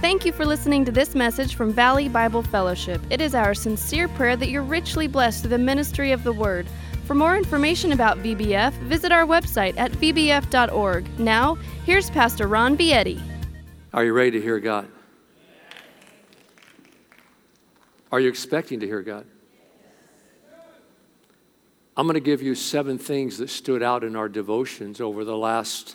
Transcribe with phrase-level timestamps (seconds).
[0.00, 3.00] Thank you for listening to this message from Valley Bible Fellowship.
[3.08, 6.66] It is our sincere prayer that you're richly blessed through the ministry of the Word.
[7.06, 11.20] For more information about VBF, visit our website at vbf.org.
[11.20, 11.54] Now,
[11.84, 13.22] here's Pastor Ron Vietti.
[13.94, 14.88] Are you ready to hear God?
[18.10, 19.24] Are you expecting to hear God?
[21.96, 25.36] I'm going to give you seven things that stood out in our devotions over the
[25.36, 25.94] last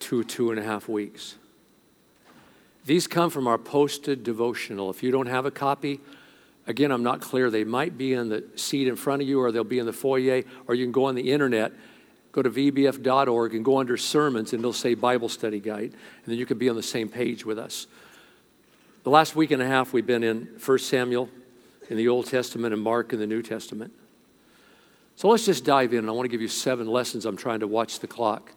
[0.00, 1.36] two, two and a half weeks.
[2.84, 4.90] These come from our posted devotional.
[4.90, 6.00] If you don't have a copy,
[6.68, 7.50] again, I'm not clear.
[7.50, 9.92] They might be in the seat in front of you, or they'll be in the
[9.92, 11.72] foyer, or you can go on the internet,
[12.30, 16.36] go to vbf.org and go under sermons, and they'll say Bible study guide, and then
[16.36, 17.88] you can be on the same page with us.
[19.02, 21.30] The last week and a half, we've been in 1 Samuel
[21.88, 23.92] in the Old Testament and Mark in the New Testament.
[25.16, 26.08] So let's just dive in.
[26.08, 27.24] I want to give you seven lessons.
[27.24, 28.52] I'm trying to watch the clock,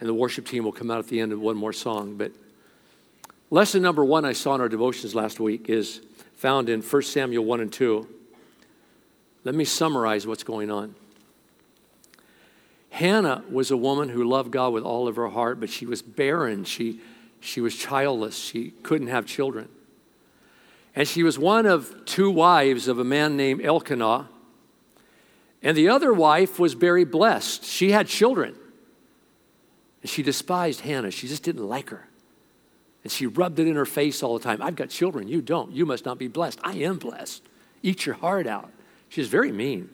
[0.00, 2.16] and the worship team will come out at the end of one more song.
[2.16, 2.32] But
[3.50, 6.00] lesson number one I saw in our devotions last week is
[6.44, 8.06] found in 1 Samuel 1 and 2.
[9.44, 10.94] Let me summarize what's going on.
[12.90, 16.02] Hannah was a woman who loved God with all of her heart, but she was
[16.02, 16.64] barren.
[16.64, 17.00] She,
[17.40, 18.36] she was childless.
[18.36, 19.70] She couldn't have children.
[20.94, 24.28] And she was one of two wives of a man named Elkanah.
[25.62, 27.64] And the other wife was very blessed.
[27.64, 28.54] She had children.
[30.02, 31.10] And she despised Hannah.
[31.10, 32.06] She just didn't like her.
[33.04, 34.60] And she rubbed it in her face all the time.
[34.62, 35.28] I've got children.
[35.28, 35.70] You don't.
[35.70, 36.58] You must not be blessed.
[36.64, 37.42] I am blessed.
[37.82, 38.70] Eat your heart out.
[39.10, 39.90] She's very mean.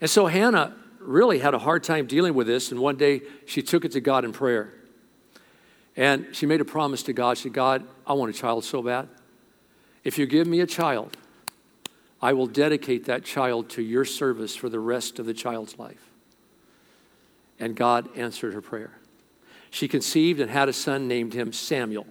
[0.00, 2.72] And so Hannah really had a hard time dealing with this.
[2.72, 4.74] And one day she took it to God in prayer.
[5.96, 7.38] And she made a promise to God.
[7.38, 9.08] She said, God, I want a child so bad.
[10.02, 11.16] If you give me a child,
[12.20, 16.10] I will dedicate that child to your service for the rest of the child's life.
[17.60, 18.97] And God answered her prayer.
[19.70, 22.06] She conceived and had a son, named him Samuel.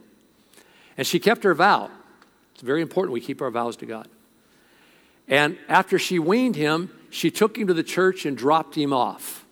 [0.97, 1.89] And she kept her vow.
[2.53, 4.07] It's very important we keep our vows to God.
[5.27, 9.45] And after she weaned him, she took him to the church and dropped him off.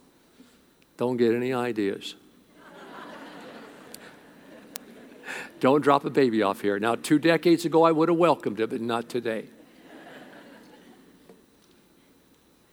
[0.98, 2.16] Don't get any ideas.
[5.60, 6.80] Don't drop a baby off here.
[6.80, 9.46] Now, two decades ago, I would have welcomed it, but not today.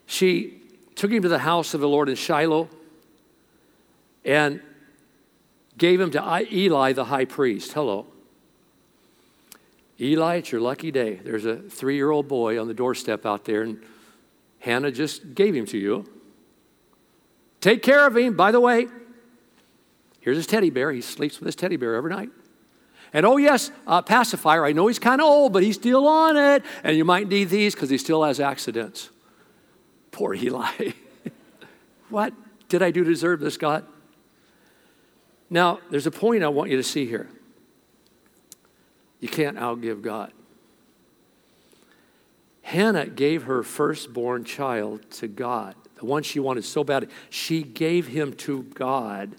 [0.06, 0.60] She
[0.94, 2.68] took him to the house of the Lord in Shiloh
[4.24, 4.60] and
[5.82, 7.72] gave him to Eli, the high priest.
[7.72, 8.06] Hello.
[10.00, 11.16] Eli, it's your lucky day.
[11.16, 13.82] There's a three year old boy on the doorstep out there, and
[14.60, 16.08] Hannah just gave him to you.
[17.60, 18.36] Take care of him.
[18.36, 18.86] By the way,
[20.20, 20.92] here's his teddy bear.
[20.92, 22.30] He sleeps with his teddy bear every night.
[23.12, 24.64] And oh, yes, uh, pacifier.
[24.64, 26.62] I know he's kind of old, but he's still on it.
[26.84, 29.10] And you might need these because he still has accidents.
[30.12, 30.92] Poor Eli.
[32.08, 32.32] what
[32.68, 33.84] did I do to deserve this, God?
[35.52, 37.28] Now, there's a point I want you to see here.
[39.20, 40.32] You can't outgive God.
[42.62, 47.10] Hannah gave her firstborn child to God, the one she wanted so badly.
[47.28, 49.36] She gave him to God.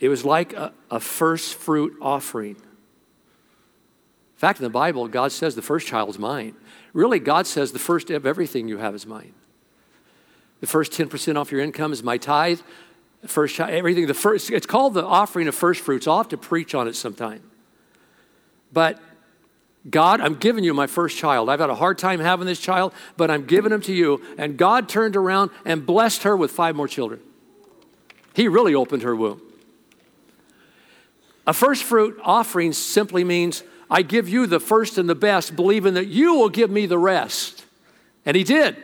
[0.00, 2.56] It was like a, a first fruit offering.
[2.56, 2.64] In
[4.34, 6.56] fact, in the Bible, God says the first child is mine.
[6.92, 9.32] Really, God says the first of everything you have is mine.
[10.58, 12.58] The first 10% off your income is my tithe.
[13.26, 16.06] First everything, the first, it's called the offering of first fruits.
[16.08, 17.42] I'll have to preach on it sometime.
[18.72, 19.00] But
[19.88, 21.48] God, I'm giving you my first child.
[21.48, 24.22] I've had a hard time having this child, but I'm giving him to you.
[24.38, 27.20] And God turned around and blessed her with five more children.
[28.34, 29.40] He really opened her womb.
[31.46, 35.94] A first fruit offering simply means I give you the first and the best, believing
[35.94, 37.64] that you will give me the rest.
[38.24, 38.76] And he did.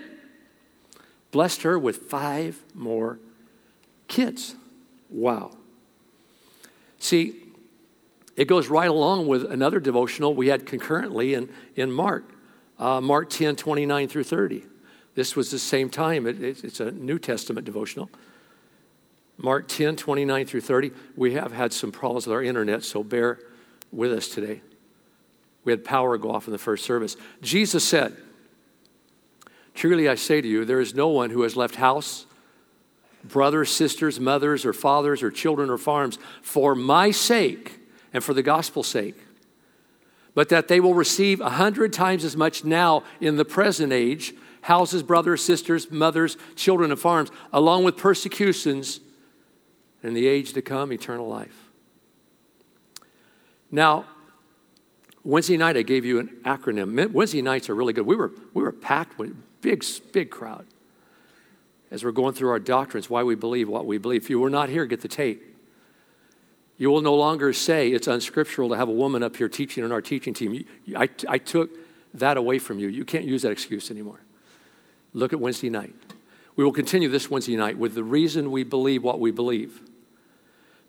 [1.30, 3.18] Blessed her with five more
[4.08, 4.56] kids.
[5.10, 5.52] Wow.
[6.98, 7.36] See,
[8.36, 12.24] it goes right along with another devotional we had concurrently in, in Mark,
[12.78, 14.64] uh, Mark 10, 29 through 30.
[15.14, 16.26] This was the same time.
[16.26, 18.10] It, it, it's a New Testament devotional.
[19.36, 20.90] Mark 10, 29 through 30.
[21.16, 23.38] We have had some problems with our internet, so bear
[23.92, 24.60] with us today.
[25.64, 27.16] We had power go off in the first service.
[27.42, 28.16] Jesus said,
[29.74, 32.26] Truly I say to you, there is no one who has left house,
[33.24, 37.78] brothers, sisters, mothers, or fathers, or children, or farms for my sake
[38.12, 39.16] and for the gospel's sake,
[40.34, 44.34] but that they will receive a hundred times as much now in the present age
[44.62, 49.00] houses, brothers, sisters, mothers, children, and farms, along with persecutions,
[50.02, 51.70] in the age to come, eternal life.
[53.70, 54.04] Now,
[55.24, 57.10] Wednesday night I gave you an acronym.
[57.12, 58.06] Wednesday nights are really good.
[58.06, 60.66] We were, we were packed with big, big crowd
[61.90, 64.22] as we're going through our doctrines, why we believe what we believe.
[64.24, 65.42] If you were not here, get the tape.
[66.76, 69.90] You will no longer say it's unscriptural to have a woman up here teaching on
[69.90, 70.52] our teaching team.
[70.52, 71.70] You- I, I took
[72.14, 72.88] that away from you.
[72.88, 74.20] You can't use that excuse anymore.
[75.12, 75.94] Look at Wednesday night.
[76.56, 79.80] We will continue this Wednesday night with the reason we believe what we believe.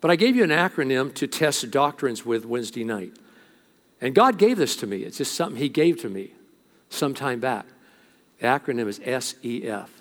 [0.01, 3.13] But I gave you an acronym to test doctrines with Wednesday night.
[4.01, 5.03] And God gave this to me.
[5.03, 6.33] It's just something He gave to me
[6.89, 7.65] some time back.
[8.39, 9.98] The acronym is SEF.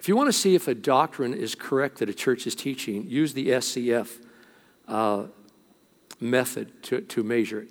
[0.00, 3.06] If you want to see if a doctrine is correct that a church is teaching,
[3.06, 4.18] use the SEF
[4.88, 5.24] uh,
[6.18, 7.70] method to, to measure it.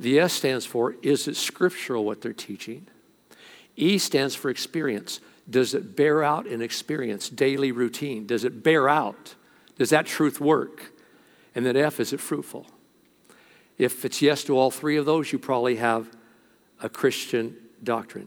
[0.00, 2.88] The S stands for is it scriptural what they're teaching?
[3.76, 5.20] E stands for experience.
[5.48, 8.26] Does it bear out in experience, daily routine?
[8.26, 9.36] Does it bear out?
[9.78, 10.90] Does that truth work?
[11.54, 12.66] And then F, is it fruitful?
[13.78, 16.10] If it's yes to all three of those, you probably have
[16.82, 17.54] a Christian
[17.84, 18.26] doctrine.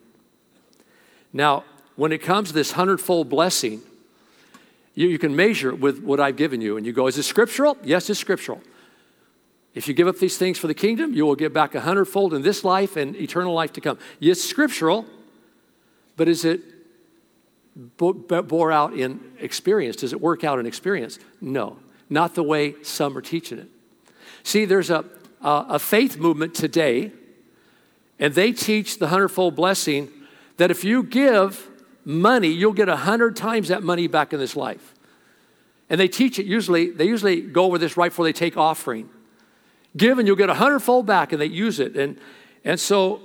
[1.34, 3.82] Now, when it comes to this hundredfold blessing,
[4.96, 6.78] you, you can measure it with what I've given you.
[6.78, 7.78] And you go, is it scriptural?
[7.84, 8.62] Yes, it's scriptural.
[9.74, 12.34] If you give up these things for the kingdom, you will get back a hundredfold
[12.34, 13.98] in this life and eternal life to come.
[14.22, 15.06] It's scriptural,
[16.16, 16.62] but is it
[17.98, 19.96] bo- bore out in experience?
[19.96, 21.18] Does it work out in experience?
[21.42, 21.80] No,
[22.10, 23.70] not the way some are teaching it.
[24.44, 25.06] See, there's a,
[25.42, 27.12] a, a faith movement today,
[28.20, 30.12] and they teach the hundredfold blessing
[30.58, 31.68] that if you give
[32.06, 34.94] money, you'll get a hundred times that money back in this life.
[35.90, 39.10] And they teach it usually, they usually go over this right before they take offering.
[39.96, 41.96] Give and you'll get a hundredfold back, and they use it.
[41.96, 42.18] And,
[42.64, 43.22] and so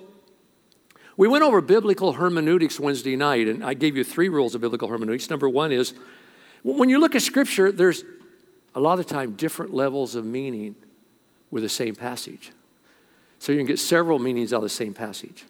[1.16, 4.88] we went over biblical hermeneutics Wednesday night, and I gave you three rules of biblical
[4.88, 5.30] hermeneutics.
[5.30, 5.94] Number one is
[6.62, 8.04] when you look at Scripture, there's
[8.74, 10.76] a lot of time different levels of meaning
[11.50, 12.52] with the same passage.
[13.38, 15.44] So you can get several meanings out of the same passage.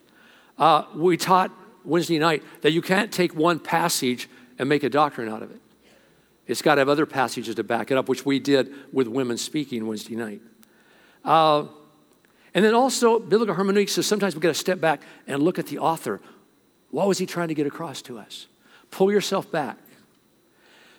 [0.56, 1.50] Uh, we taught
[1.88, 5.60] Wednesday night that you can't take one passage and make a doctrine out of it.
[6.46, 9.36] It's got to have other passages to back it up, which we did with women
[9.36, 10.40] speaking Wednesday night.
[11.24, 11.66] Uh,
[12.54, 15.66] and then also, biblical hermeneutics says sometimes we've got to step back and look at
[15.66, 16.20] the author.
[16.90, 18.46] What was he trying to get across to us?
[18.90, 19.76] Pull yourself back.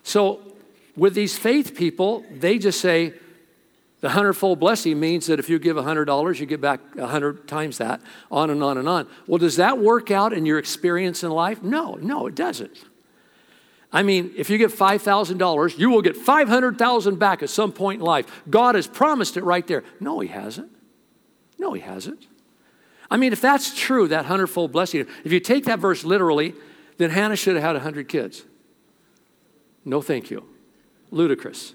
[0.04, 0.42] So,
[0.96, 3.14] with these faith people, they just say
[4.02, 8.02] the hundredfold blessing means that if you give $100, you get back 100 times that,
[8.32, 9.08] on and on and on.
[9.28, 11.62] Well, does that work out in your experience in life?
[11.62, 12.78] No, no, it doesn't.
[13.92, 18.06] I mean, if you give $5,000, you will get 500,000 back at some point in
[18.06, 18.44] life.
[18.50, 19.84] God has promised it right there.
[20.00, 20.72] No, he hasn't.
[21.58, 22.28] No, he hasn't.
[23.12, 26.54] I mean, if that's true, that hundredfold blessing, if you take that verse literally,
[26.98, 28.44] then Hannah should have had 100 kids.
[29.84, 30.48] No, thank you.
[31.10, 31.74] Ludicrous.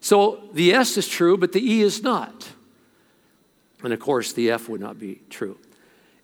[0.00, 2.48] So the S is true, but the E is not.
[3.82, 5.58] And of course, the F would not be true.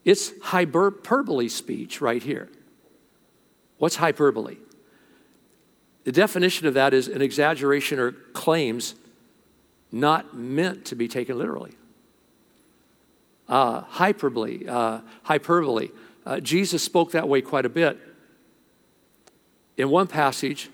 [0.04, 2.48] It's hyperbole speech right here.
[3.78, 4.56] What's hyperbole?
[6.04, 8.94] The definition of that is an exaggeration or claims
[9.90, 11.72] not meant to be taken literally.
[13.48, 15.90] Uh, hyperbole, uh, hyperbole.
[16.24, 17.98] Uh, Jesus spoke that way quite a bit.
[19.76, 20.70] In one passage,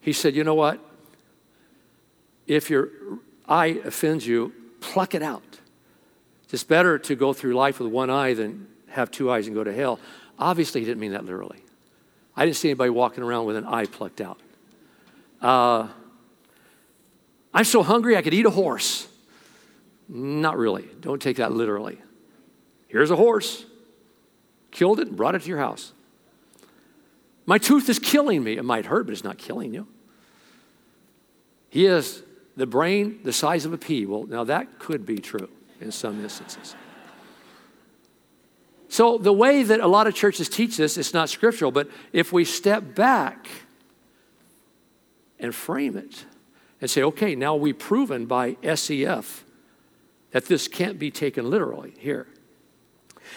[0.00, 0.80] he said, You know what?
[2.46, 2.90] If your
[3.48, 5.42] eye offends you, pluck it out.
[6.50, 9.64] It's better to go through life with one eye than have two eyes and go
[9.64, 9.98] to hell.
[10.38, 11.58] Obviously, he didn't mean that literally.
[12.36, 14.40] I didn't see anybody walking around with an eye plucked out.
[15.42, 15.88] Uh,
[17.52, 19.08] I'm so hungry I could eat a horse.
[20.08, 20.88] Not really.
[21.00, 22.00] Don't take that literally.
[22.88, 23.64] Here's a horse.
[24.70, 25.92] Killed it and brought it to your house.
[27.46, 28.56] My tooth is killing me.
[28.56, 29.86] It might hurt, but it's not killing you.
[31.68, 32.22] He has
[32.56, 34.06] the brain the size of a pea.
[34.06, 35.48] Well, now that could be true
[35.80, 36.74] in some instances.
[38.88, 42.32] So, the way that a lot of churches teach this, it's not scriptural, but if
[42.32, 43.48] we step back
[45.40, 46.24] and frame it
[46.80, 49.44] and say, okay, now we've proven by SEF
[50.30, 52.26] that this can't be taken literally here.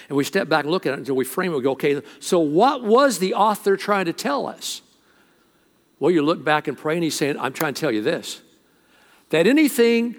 [0.10, 1.56] And we step back and look at it until we frame it.
[1.56, 4.82] We go, okay, so what was the author trying to tell us?
[6.00, 8.42] Well, you look back and pray, and he's saying, I'm trying to tell you this
[9.30, 10.16] that anything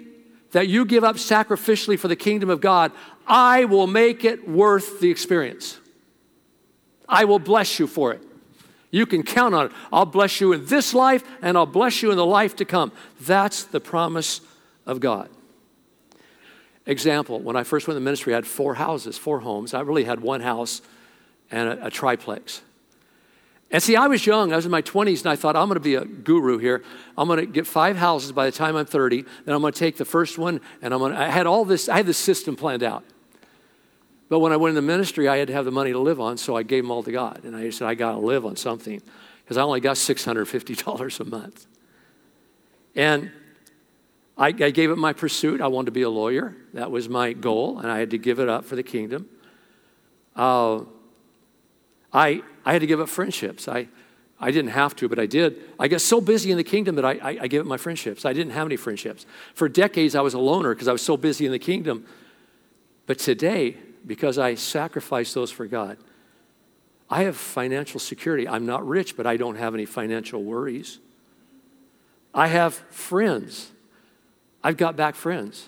[0.51, 2.91] that you give up sacrificially for the kingdom of God,
[3.27, 5.79] I will make it worth the experience.
[7.07, 8.23] I will bless you for it.
[8.91, 9.71] You can count on it.
[9.93, 12.91] I'll bless you in this life, and I'll bless you in the life to come.
[13.21, 14.41] That's the promise
[14.85, 15.29] of God.
[16.87, 19.75] Example, when I first went to the ministry, I had four houses, four homes.
[19.75, 20.81] I really had one house
[21.51, 22.63] and a, a triplex.
[23.71, 24.51] And see, I was young.
[24.51, 26.83] I was in my 20s, and I thought, I'm going to be a guru here.
[27.17, 29.23] I'm going to get five houses by the time I'm 30.
[29.45, 31.65] Then I'm going to take the first one, and I'm going to, I had all
[31.65, 33.03] this, I had this system planned out.
[34.27, 36.19] But when I went in the ministry, I had to have the money to live
[36.19, 37.43] on, so I gave them all to God.
[37.43, 39.01] And I said, I got to live on something
[39.43, 41.65] because I only got $650 a month.
[42.95, 43.31] And
[44.37, 45.61] I, I gave up my pursuit.
[45.61, 46.55] I wanted to be a lawyer.
[46.73, 49.27] That was my goal, and I had to give it up for the kingdom.
[50.35, 50.81] Uh,
[52.13, 53.67] I, I had to give up friendships.
[53.67, 53.87] I,
[54.39, 55.61] I didn't have to, but I did.
[55.77, 58.25] I got so busy in the kingdom that I, I, I gave up my friendships.
[58.25, 59.25] I didn't have any friendships.
[59.53, 62.05] For decades, I was a loner because I was so busy in the kingdom.
[63.05, 63.75] But today,
[64.05, 65.97] because I sacrificed those for God,
[67.09, 68.47] I have financial security.
[68.47, 70.99] I'm not rich, but I don't have any financial worries.
[72.33, 73.71] I have friends.
[74.63, 75.67] I've got back friends.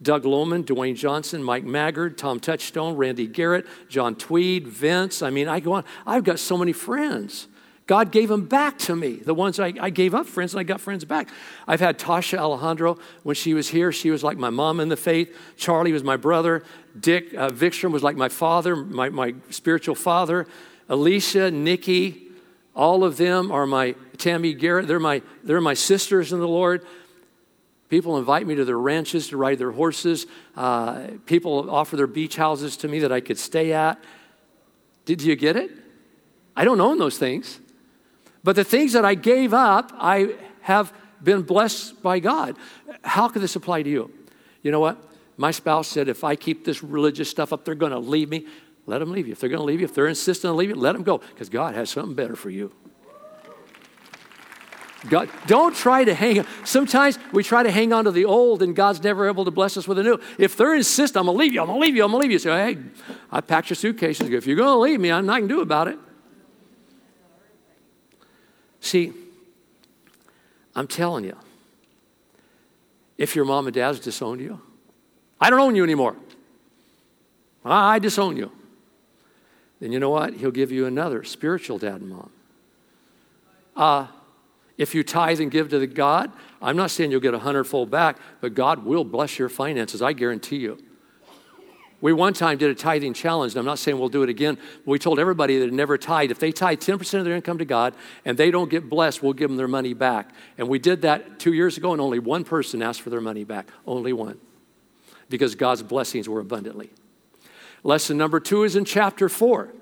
[0.00, 5.22] Doug Lohman, Dwayne Johnson, Mike Maggard, Tom Touchstone, Randy Garrett, John Tweed, Vince.
[5.22, 5.84] I mean, I go on.
[6.06, 7.48] I've got so many friends.
[7.88, 9.16] God gave them back to me.
[9.16, 11.30] The ones I, I gave up friends and I got friends back.
[11.66, 13.92] I've had Tasha Alejandro when she was here.
[13.92, 15.34] She was like my mom in the faith.
[15.56, 16.62] Charlie was my brother.
[17.00, 20.46] Dick uh, Vikstrom was like my father, my, my spiritual father.
[20.90, 22.28] Alicia, Nikki,
[22.74, 26.86] all of them are my, Tammy Garrett, they're my, they're my sisters in the Lord.
[27.88, 30.26] People invite me to their ranches to ride their horses.
[30.56, 33.98] Uh, people offer their beach houses to me that I could stay at.
[35.06, 35.70] Did you get it?
[36.54, 37.60] I don't own those things.
[38.44, 40.92] But the things that I gave up, I have
[41.22, 42.56] been blessed by God.
[43.02, 44.12] How could this apply to you?
[44.62, 45.02] You know what?
[45.36, 48.46] My spouse said, if I keep this religious stuff up, they're going to leave me.
[48.86, 49.32] Let them leave you.
[49.32, 51.48] If they're going to leave you, if they're insistent on leaving, let them go because
[51.48, 52.72] God has something better for you.
[55.06, 56.44] God, don't try to hang.
[56.64, 59.76] Sometimes we try to hang on to the old, and God's never able to bless
[59.76, 60.20] us with a new.
[60.38, 61.60] If they're insistent, I'm gonna leave you.
[61.60, 62.04] I'm gonna leave you.
[62.04, 62.38] I'm gonna leave you.
[62.40, 62.78] Say, hey,
[63.30, 64.28] I packed your suitcases.
[64.28, 65.98] If you're gonna leave me, I'm nothing to do about it.
[68.80, 69.12] See,
[70.74, 71.36] I'm telling you,
[73.16, 74.60] if your mom and dad's disowned you,
[75.40, 76.16] I don't own you anymore.
[77.64, 78.50] I disown you.
[79.80, 80.34] Then you know what?
[80.34, 82.30] He'll give you another spiritual dad and mom.
[83.76, 84.06] Uh,
[84.78, 86.32] if you tithe and give to the God,
[86.62, 90.12] I'm not saying you'll get a hundredfold back, but God will bless your finances, I
[90.12, 90.78] guarantee you.
[92.00, 94.56] We one time did a tithing challenge, and I'm not saying we'll do it again.
[94.84, 96.30] But we told everybody that never tithe.
[96.30, 97.92] If they tithe 10% of their income to God
[98.24, 100.30] and they don't get blessed, we'll give them their money back.
[100.58, 103.42] And we did that two years ago, and only one person asked for their money
[103.42, 103.68] back.
[103.84, 104.38] Only one.
[105.28, 106.90] Because God's blessings were abundantly.
[107.82, 109.72] Lesson number two is in chapter four.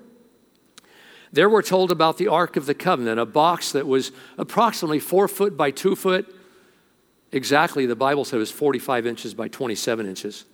[1.31, 5.27] There we're told about the Ark of the Covenant, a box that was approximately four
[5.27, 6.33] foot by two foot.
[7.31, 10.45] Exactly, the Bible said it was 45 inches by 27 inches.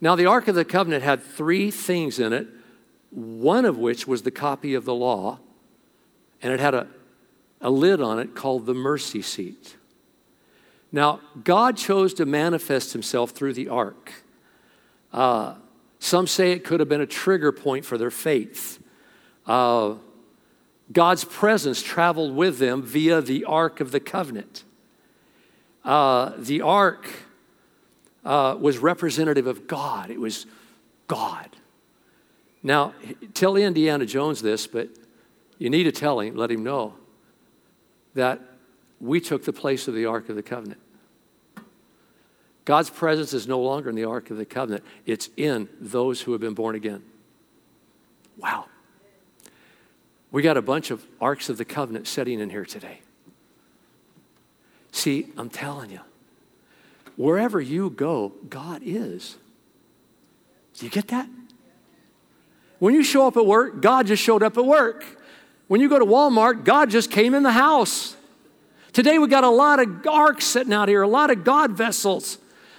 [0.00, 2.46] Now, the Ark of the Covenant had three things in it,
[3.10, 5.38] one of which was the copy of the law,
[6.42, 6.86] and it had a,
[7.60, 9.76] a lid on it called the mercy seat.
[10.92, 14.12] Now, God chose to manifest himself through the ark.
[15.12, 15.54] Uh,
[15.98, 18.82] some say it could have been a trigger point for their faith.
[19.46, 19.94] Uh,
[20.92, 24.64] God's presence traveled with them via the Ark of the Covenant.
[25.84, 27.08] Uh, the Ark
[28.24, 30.46] uh, was representative of God, it was
[31.06, 31.50] God.
[32.62, 32.94] Now,
[33.34, 34.88] tell Indiana Jones this, but
[35.58, 36.94] you need to tell him, let him know
[38.14, 38.40] that
[39.00, 40.80] we took the place of the Ark of the Covenant.
[42.64, 46.32] God's presence is no longer in the Ark of the Covenant, it's in those who
[46.32, 47.02] have been born again.
[48.36, 48.66] Wow.
[50.30, 53.00] We got a bunch of Arks of the Covenant sitting in here today.
[54.92, 56.00] See, I'm telling you,
[57.16, 59.36] wherever you go, God is.
[60.74, 61.28] Do you get that?
[62.78, 65.04] When you show up at work, God just showed up at work.
[65.68, 68.16] When you go to Walmart, God just came in the house.
[68.92, 72.38] Today we got a lot of arks sitting out here, a lot of God vessels.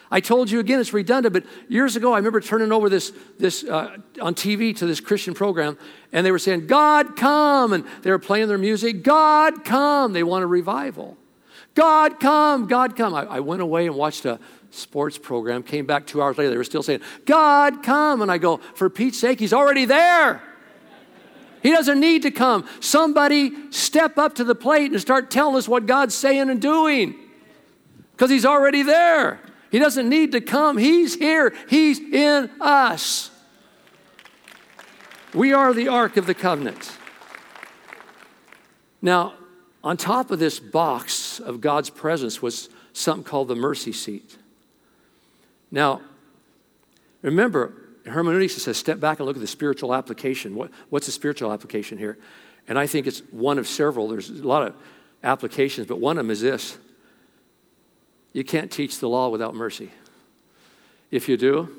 [0.09, 3.63] I told you again, it's redundant, but years ago, I remember turning over this, this
[3.65, 5.77] uh, on TV to this Christian program,
[6.13, 7.73] and they were saying, God, come.
[7.73, 10.13] And they were playing their music, God, come.
[10.13, 11.17] They want a revival.
[11.75, 13.13] God, come, God, come.
[13.13, 14.39] I, I went away and watched a
[14.71, 18.21] sports program, came back two hours later, they were still saying, God, come.
[18.21, 20.41] And I go, for Pete's sake, he's already there.
[21.61, 22.67] He doesn't need to come.
[22.79, 27.15] Somebody step up to the plate and start telling us what God's saying and doing
[28.11, 29.39] because he's already there.
[29.71, 30.77] He doesn't need to come.
[30.77, 31.53] He's here.
[31.69, 33.31] He's in us.
[35.33, 36.91] We are the Ark of the Covenant.
[39.01, 39.33] Now,
[39.83, 44.37] on top of this box of God's presence was something called the mercy seat.
[45.69, 46.01] Now,
[47.21, 47.73] remember,
[48.05, 50.55] hermeneutics says step back and look at the spiritual application.
[50.55, 52.17] What, what's the spiritual application here?
[52.67, 54.07] And I think it's one of several.
[54.07, 54.75] There's a lot of
[55.23, 56.77] applications, but one of them is this
[58.33, 59.91] you can't teach the law without mercy.
[61.11, 61.69] If you do,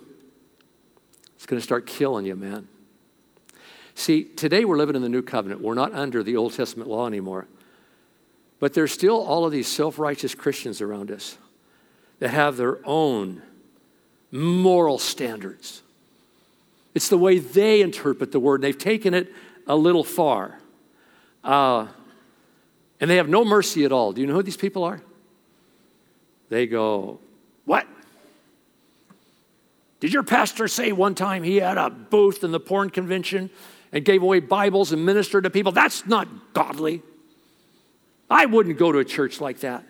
[1.36, 2.68] it's going to start killing you, man.
[3.94, 5.60] See, today we're living in the new covenant.
[5.60, 7.46] We're not under the Old Testament law anymore.
[8.60, 11.36] But there's still all of these self righteous Christians around us
[12.18, 13.42] that have their own
[14.30, 15.82] moral standards.
[16.94, 19.32] It's the way they interpret the word, and they've taken it
[19.66, 20.58] a little far.
[21.44, 21.86] Uh,
[23.00, 24.12] and they have no mercy at all.
[24.12, 25.00] Do you know who these people are?
[26.48, 27.20] They go,
[27.64, 27.86] What?
[30.00, 33.50] Did your pastor say one time he had a booth in the porn convention
[33.92, 35.72] and gave away Bibles and ministered to people?
[35.72, 37.02] That's not godly.
[38.30, 39.84] I wouldn't go to a church like that.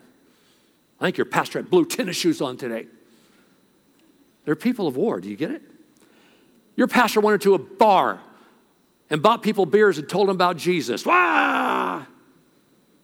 [1.01, 2.87] I think your pastor had blue tennis shoes on today.
[4.45, 5.21] They're people of war.
[5.21, 5.63] Do you get it?
[6.75, 8.21] Your pastor went into a bar
[9.11, 11.05] and bought people beers and told them about Jesus.
[11.05, 12.07] Wah!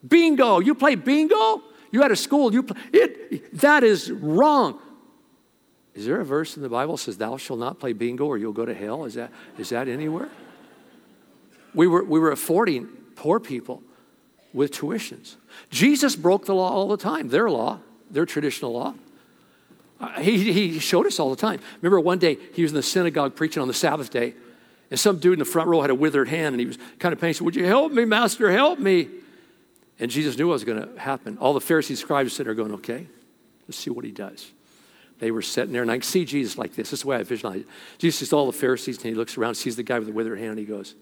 [0.06, 0.60] Bingo.
[0.60, 1.62] You play bingo?
[1.94, 2.52] You had a school.
[2.52, 3.56] You it.
[3.60, 4.80] That is wrong.
[5.94, 8.36] Is there a verse in the Bible that says, Thou shalt not play bingo or
[8.36, 9.04] you'll go to hell?
[9.04, 10.28] Is that, is that anywhere?
[11.72, 13.80] We were, we were affording poor people
[14.52, 15.36] with tuitions.
[15.70, 17.78] Jesus broke the law all the time, their law,
[18.10, 18.94] their traditional law.
[20.00, 21.60] Uh, he, he showed us all the time.
[21.80, 24.34] Remember one day he was in the synagogue preaching on the Sabbath day,
[24.90, 27.12] and some dude in the front row had a withered hand, and he was kind
[27.12, 27.20] of.
[27.20, 28.50] Said, Would you help me, Master?
[28.50, 29.10] Help me.
[29.98, 31.38] And Jesus knew what was going to happen.
[31.38, 33.06] All the Pharisees, scribes sitting there going, Okay,
[33.66, 34.52] let's see what he does.
[35.20, 36.90] They were sitting there, and I see Jesus like this.
[36.90, 37.66] This is the way I visualize it.
[37.98, 40.38] Jesus sees all the Pharisees, and he looks around, sees the guy with the withered
[40.38, 40.94] hand, and he goes,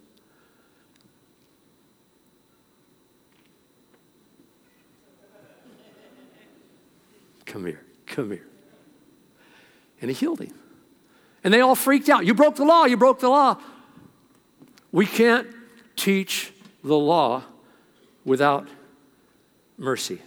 [7.47, 8.47] Come here, come here.
[10.01, 10.55] And he healed him.
[11.45, 12.25] And they all freaked out.
[12.25, 13.59] You broke the law, you broke the law.
[14.91, 15.49] We can't
[15.97, 17.45] teach the law
[18.25, 18.69] without
[19.83, 20.21] mercy.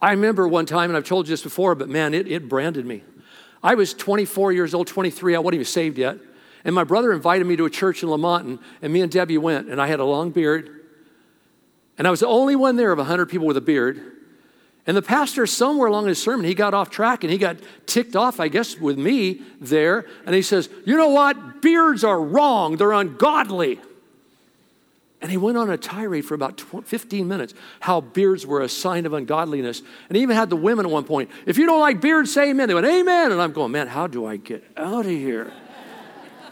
[0.00, 2.84] I remember one time, and I've told you this before, but man, it, it branded
[2.86, 3.02] me.
[3.62, 6.18] I was 24 years old, 23, I wasn't even saved yet.
[6.64, 9.38] And my brother invited me to a church in Lamont, and, and me and Debbie
[9.38, 10.84] went, and I had a long beard.
[11.98, 14.12] And I was the only one there of 100 people with a beard.
[14.86, 18.14] And the pastor, somewhere along his sermon, he got off track and he got ticked
[18.14, 20.06] off, I guess, with me there.
[20.24, 21.60] And he says, You know what?
[21.60, 23.80] Beards are wrong, they're ungodly.
[25.22, 29.06] And he went on a tirade for about 15 minutes how beards were a sign
[29.06, 29.82] of ungodliness.
[30.08, 32.50] And he even had the women at one point, If you don't like beards, say
[32.50, 32.68] amen.
[32.68, 33.32] They went, Amen.
[33.32, 35.52] And I'm going, Man, how do I get out of here?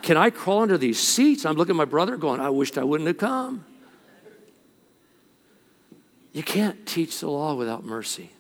[0.03, 1.45] Can I crawl under these seats?
[1.47, 3.65] I'm looking at my brother going, I wished I wouldn't have come.
[6.33, 8.31] You can't teach the law without mercy.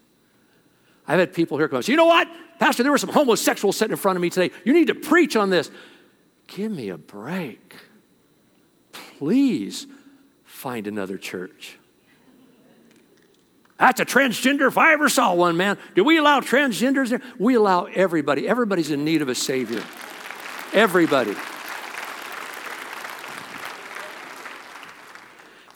[1.06, 2.28] I've had people here come and say, you know what?
[2.58, 4.54] Pastor, there were some homosexuals sitting in front of me today.
[4.64, 5.70] You need to preach on this.
[6.46, 7.74] Give me a break.
[8.92, 9.86] Please
[10.64, 11.76] find another church.
[13.78, 15.76] That's a transgender if I ever saw one, man.
[15.94, 17.20] Do we allow transgenders there?
[17.38, 18.48] We allow everybody.
[18.48, 19.82] Everybody's in need of a Savior.
[20.72, 21.34] Everybody.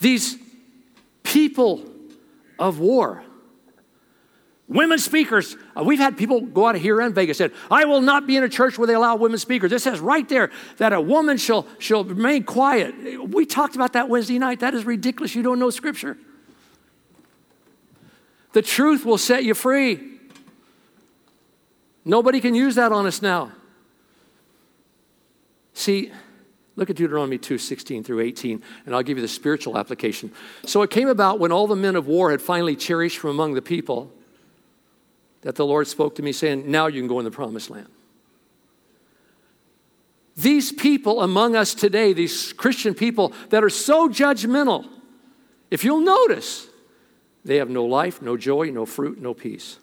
[0.00, 0.38] These
[1.22, 1.84] people
[2.58, 3.22] of war.
[4.68, 5.56] Women speakers.
[5.74, 8.36] Uh, we've had people go out of here in Vegas said, I will not be
[8.36, 9.72] in a church where they allow women speakers.
[9.72, 13.28] It says right there that a woman shall, shall remain quiet.
[13.30, 14.60] We talked about that Wednesday night.
[14.60, 15.34] That is ridiculous.
[15.34, 16.18] You don't know scripture.
[18.52, 20.00] The truth will set you free.
[22.04, 23.52] Nobody can use that on us now.
[25.72, 26.12] See,
[26.76, 30.30] Look at Deuteronomy 2 16 through 18, and I'll give you the spiritual application.
[30.64, 33.54] So it came about when all the men of war had finally cherished from among
[33.54, 34.12] the people
[35.42, 37.88] that the Lord spoke to me, saying, Now you can go in the promised land.
[40.36, 44.86] These people among us today, these Christian people that are so judgmental,
[45.70, 46.68] if you'll notice,
[47.44, 49.78] they have no life, no joy, no fruit, no peace.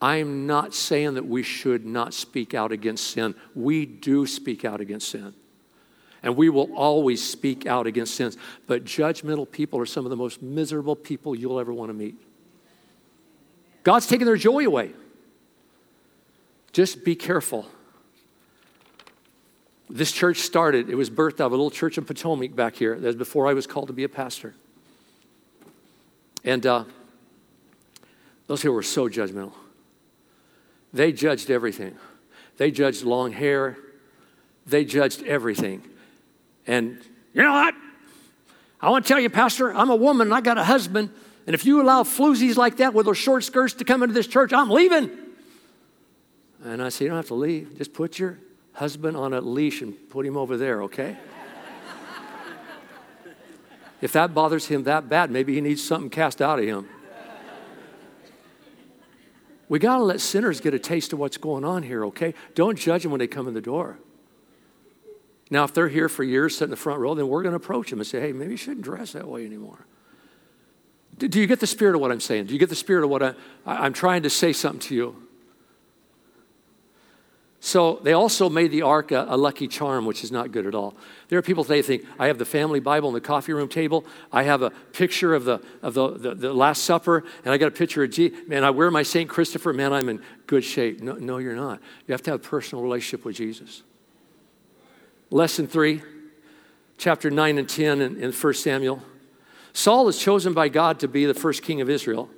[0.00, 3.36] I'm not saying that we should not speak out against sin.
[3.54, 5.34] We do speak out against sin.
[6.24, 8.36] And we will always speak out against sins.
[8.66, 12.16] But judgmental people are some of the most miserable people you'll ever want to meet.
[13.82, 14.92] God's taking their joy away.
[16.72, 17.66] Just be careful.
[19.90, 22.98] This church started, it was birthed out of a little church in Potomac back here.
[22.98, 24.54] That was before I was called to be a pastor.
[26.44, 26.84] And uh,
[28.46, 29.52] those people were so judgmental.
[30.92, 31.96] They judged everything.
[32.56, 33.76] They judged long hair.
[34.66, 35.82] They judged everything.
[36.66, 36.98] And
[37.34, 37.74] you know what?
[38.80, 41.10] I want to tell you, Pastor, I'm a woman I got a husband.
[41.46, 44.26] And if you allow floozies like that with those short skirts to come into this
[44.26, 45.10] church, I'm leaving.
[46.64, 47.76] And I said, You don't have to leave.
[47.78, 48.38] Just put your
[48.74, 51.16] husband on a leash and put him over there, okay?
[54.00, 56.88] If that bothers him that bad, maybe he needs something cast out of him.
[59.68, 62.34] We got to let sinners get a taste of what's going on here, okay?
[62.54, 63.98] Don't judge them when they come in the door.
[65.50, 67.56] Now, if they're here for years, sitting in the front row, then we're going to
[67.56, 69.86] approach them and say, hey, maybe you shouldn't dress that way anymore.
[71.18, 72.46] Do, you get the spirit of what I'm saying?
[72.46, 73.34] Do you get the spirit of what I,
[73.66, 75.16] I'm trying to say something to you?
[77.64, 80.74] So they also made the ark a, a, lucky charm, which is not good at
[80.74, 80.96] all.
[81.28, 84.04] There are people today think, I have the family Bible on the coffee room table.
[84.32, 87.68] I have a picture of the, of the, the, the Last Supper, and I got
[87.68, 88.36] a picture of Jesus.
[88.48, 89.30] Man, I wear my St.
[89.30, 89.72] Christopher.
[89.72, 91.02] Man, I'm in good shape.
[91.02, 91.78] No, no, you're not.
[92.08, 93.84] You have to have a personal relationship with Jesus.
[95.30, 96.02] Lesson three,
[96.98, 99.04] chapter 9 and 10 in, in 1 Samuel.
[99.72, 102.28] Saul is chosen by God to be the first king of Israel.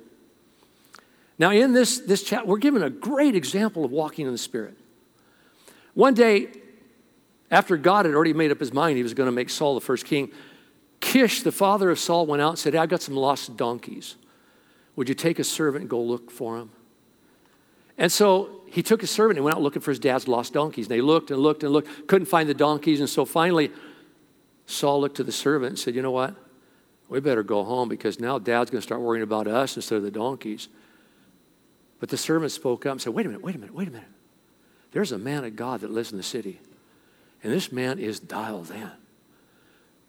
[1.37, 4.77] Now, in this, this chat, we're given a great example of walking in the Spirit.
[5.93, 6.47] One day,
[7.51, 9.81] after God had already made up his mind he was going to make Saul the
[9.81, 10.31] first king,
[11.01, 14.15] Kish, the father of Saul, went out and said, hey, I got some lost donkeys.
[14.95, 16.71] Would you take a servant and go look for them?
[17.97, 20.87] And so he took his servant and went out looking for his dad's lost donkeys.
[20.87, 22.99] And they looked and looked and looked, couldn't find the donkeys.
[22.99, 23.71] And so finally,
[24.65, 26.35] Saul looked to the servant and said, You know what?
[27.07, 30.03] We better go home because now dad's going to start worrying about us instead of
[30.03, 30.67] the donkeys.
[31.99, 33.91] But the servant spoke up and said, Wait a minute, wait a minute, wait a
[33.91, 34.07] minute.
[34.91, 36.61] There's a man of God that lives in the city,
[37.43, 38.91] and this man is dialed in.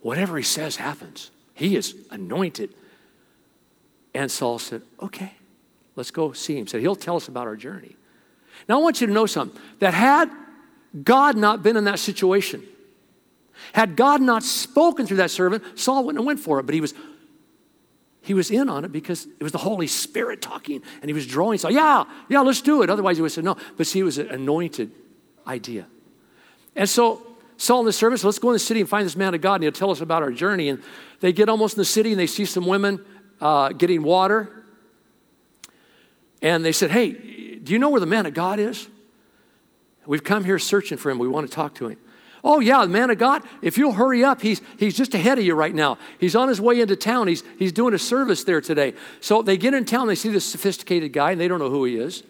[0.01, 1.31] Whatever he says happens.
[1.55, 2.75] He is anointed.
[4.15, 5.33] And Saul said, Okay,
[5.97, 6.67] let's go see him.
[6.67, 7.97] Said, He'll tell us about our journey.
[8.69, 10.31] Now, I want you to know something that had
[11.03, 12.63] God not been in that situation,
[13.73, 16.81] had God not spoken through that servant, Saul wouldn't have went for it, but he
[16.81, 16.95] was
[18.27, 21.29] he was in on it because it was the Holy Spirit talking and he was
[21.29, 21.59] drawing.
[21.59, 22.91] So, yeah, yeah, let's do it.
[22.91, 23.57] Otherwise, he would have said no.
[23.77, 24.91] But see, it was an anointed
[25.47, 25.87] idea.
[26.75, 27.25] And so,
[27.57, 29.55] Saul and the servants, let's go in the city and find this man of God
[29.55, 30.71] and he'll tell us about our journey.
[30.71, 30.83] And
[31.21, 33.05] they get almost in the city and they see some women
[33.41, 34.65] uh, getting water.
[36.43, 38.89] And they said, Hey, do you know where the man of God is?
[40.05, 41.21] We've come here searching for him.
[41.21, 41.99] We want to talk to him.
[42.49, 45.45] Oh, yeah, the man of God, if you'll hurry up, he's, he's just ahead of
[45.45, 45.99] you right now.
[46.21, 47.27] He's on his way into town.
[47.27, 48.95] He's, he's doing a service there today.
[49.21, 51.85] So they get in town, they see this sophisticated guy, and they don't know who
[51.85, 52.23] he is.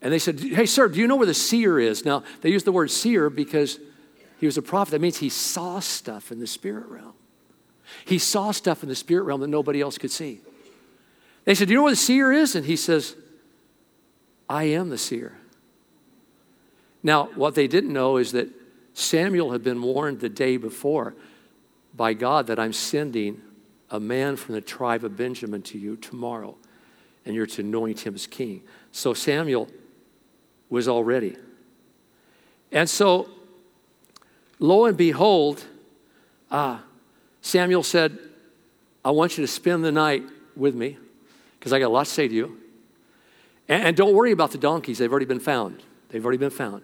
[0.00, 2.06] And they said, Hey, sir, do you know where the seer is?
[2.06, 3.78] Now, they use the word seer because
[4.40, 4.92] he was a prophet.
[4.92, 7.12] That means he saw stuff in the spirit realm.
[8.06, 10.40] He saw stuff in the spirit realm that nobody else could see.
[11.44, 12.54] They said, Do you know where the seer is?
[12.54, 13.16] And he says,
[14.48, 15.36] I am the seer.
[17.02, 18.48] Now, what they didn't know is that
[18.98, 21.14] Samuel had been warned the day before
[21.94, 23.40] by God that I'm sending
[23.90, 26.56] a man from the tribe of Benjamin to you tomorrow,
[27.24, 28.62] and you're to anoint him as king.
[28.90, 29.68] So Samuel
[30.68, 31.36] was all ready.
[32.72, 33.30] And so,
[34.58, 35.64] lo and behold,
[36.50, 36.78] uh,
[37.40, 38.18] Samuel said,
[39.04, 40.24] I want you to spend the night
[40.56, 40.98] with me
[41.56, 42.58] because I got a lot to say to you.
[43.68, 45.84] And, and don't worry about the donkeys, they've already been found.
[46.08, 46.82] They've already been found.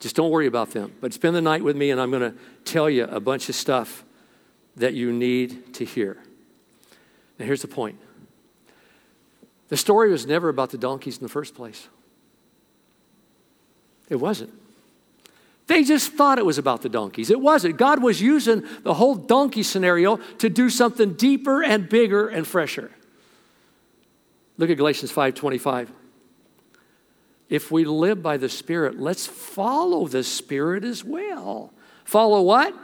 [0.00, 0.92] Just don't worry about them.
[1.00, 3.54] But spend the night with me, and I'm going to tell you a bunch of
[3.54, 4.04] stuff
[4.76, 6.16] that you need to hear.
[7.38, 7.98] Now, here's the point
[9.68, 11.88] the story was never about the donkeys in the first place,
[14.08, 14.52] it wasn't.
[15.66, 17.30] They just thought it was about the donkeys.
[17.30, 17.76] It wasn't.
[17.76, 22.90] God was using the whole donkey scenario to do something deeper and bigger and fresher.
[24.58, 25.92] Look at Galatians 5:25
[27.50, 31.74] if we live by the Spirit, let's follow the Spirit as well.
[32.04, 32.74] Follow what?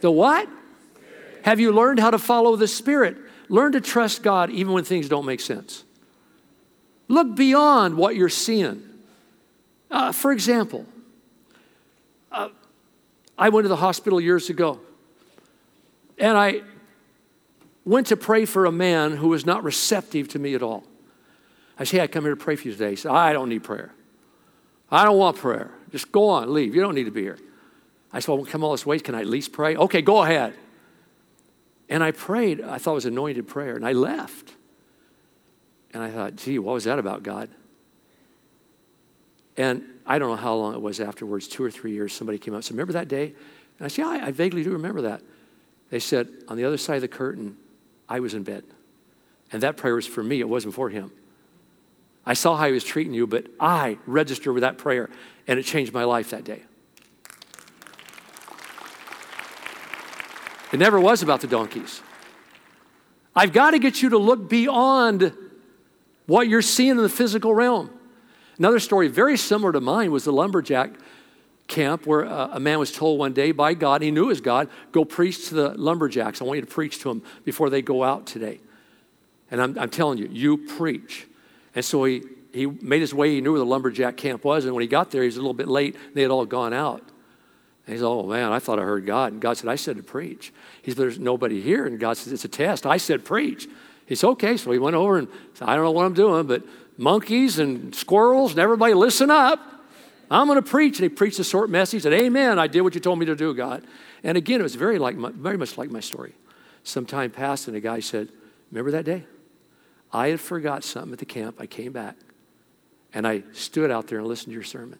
[0.00, 0.48] The what?
[1.42, 3.16] Have you learned how to follow the Spirit?
[3.48, 5.84] Learn to trust God even when things don't make sense.
[7.08, 8.82] Look beyond what you're seeing.
[9.90, 10.86] Uh, for example,
[12.30, 12.48] uh,
[13.36, 14.80] I went to the hospital years ago
[16.16, 16.62] and I
[17.84, 20.84] went to pray for a man who was not receptive to me at all.
[21.82, 22.90] I say, I come here to pray for you today.
[22.90, 23.92] He said, I don't need prayer.
[24.88, 25.72] I don't want prayer.
[25.90, 26.76] Just go on, leave.
[26.76, 27.40] You don't need to be here.
[28.12, 29.00] I said, Well, come all this way.
[29.00, 29.74] Can I at least pray?
[29.74, 30.54] Okay, go ahead.
[31.88, 32.60] And I prayed.
[32.60, 34.52] I thought it was anointed prayer, and I left.
[35.92, 37.48] And I thought, gee, what was that about, God?
[39.56, 42.54] And I don't know how long it was afterwards, two or three years, somebody came
[42.54, 43.24] up said, Remember that day?
[43.26, 45.20] And I said, Yeah, I, I vaguely do remember that.
[45.90, 47.56] They said, On the other side of the curtain,
[48.08, 48.62] I was in bed.
[49.50, 51.10] And that prayer was for me, it wasn't for him.
[52.24, 55.10] I saw how he was treating you, but I registered with that prayer,
[55.46, 56.62] and it changed my life that day.
[60.72, 62.00] It never was about the donkeys.
[63.34, 65.32] I've got to get you to look beyond
[66.26, 67.90] what you're seeing in the physical realm.
[68.58, 70.92] Another story very similar to mine was the lumberjack
[71.66, 74.40] camp where a, a man was told one day by God, he knew it was
[74.40, 76.40] God, go preach to the lumberjacks.
[76.40, 78.60] I want you to preach to them before they go out today.
[79.50, 81.26] And I'm, I'm telling you, you preach.
[81.74, 84.64] And so he, he made his way, he knew where the lumberjack camp was.
[84.64, 85.96] And when he got there, he was a little bit late.
[86.14, 87.02] They had all gone out.
[87.86, 89.32] And he said, Oh man, I thought I heard God.
[89.32, 90.52] And God said, I said to preach.
[90.82, 91.86] He said, There's nobody here.
[91.86, 92.86] And God said, It's a test.
[92.86, 93.68] I said, Preach.
[94.06, 94.56] He said, Okay.
[94.56, 96.62] So he went over and said, I don't know what I'm doing, but
[96.96, 99.60] monkeys and squirrels and everybody listen up.
[100.30, 100.98] I'm going to preach.
[100.98, 102.02] And he preached a short message.
[102.02, 102.58] Said, Amen.
[102.58, 103.84] I did what you told me to do, God.
[104.22, 106.34] And again, it was very, like my, very much like my story.
[106.84, 108.28] Some time passed, and a guy said,
[108.70, 109.24] Remember that day?
[110.12, 111.56] I had forgot something at the camp.
[111.58, 112.16] I came back,
[113.14, 114.98] and I stood out there and listened to your sermon.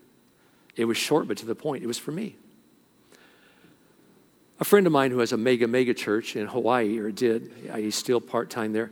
[0.77, 1.83] It was short, but to the point.
[1.83, 2.37] It was for me.
[4.59, 7.97] A friend of mine who has a mega, mega church in Hawaii, or did, he's
[7.97, 8.91] still part time there,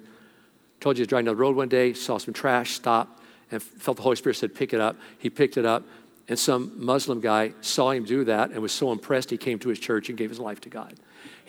[0.81, 3.63] told you he was driving down the road one day, saw some trash, stopped, and
[3.63, 4.97] felt the Holy Spirit said, Pick it up.
[5.19, 5.85] He picked it up,
[6.29, 9.69] and some Muslim guy saw him do that and was so impressed he came to
[9.69, 10.95] his church and gave his life to God.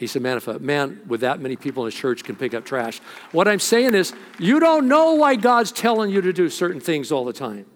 [0.01, 2.55] He said, Man, if a man with that many people in his church can pick
[2.55, 2.97] up trash,
[3.31, 7.11] what I'm saying is, you don't know why God's telling you to do certain things
[7.11, 7.67] all the time.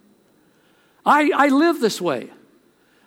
[1.05, 2.31] I, I live this way.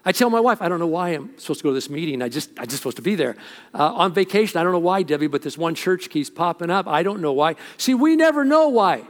[0.04, 2.22] I tell my wife, I don't know why I'm supposed to go to this meeting.
[2.22, 3.34] I just, I'm just supposed to be there.
[3.74, 6.86] Uh, on vacation, I don't know why, Debbie, but this one church keeps popping up.
[6.86, 7.56] I don't know why.
[7.76, 9.02] See, we never know why.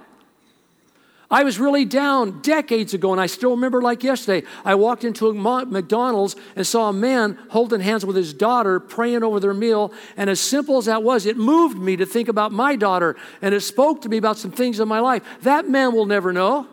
[1.30, 4.46] I was really down decades ago, and I still remember like yesterday.
[4.64, 9.22] I walked into a McDonald's and saw a man holding hands with his daughter, praying
[9.22, 9.92] over their meal.
[10.16, 13.54] And as simple as that was, it moved me to think about my daughter, and
[13.54, 15.22] it spoke to me about some things in my life.
[15.42, 16.66] That man will never know.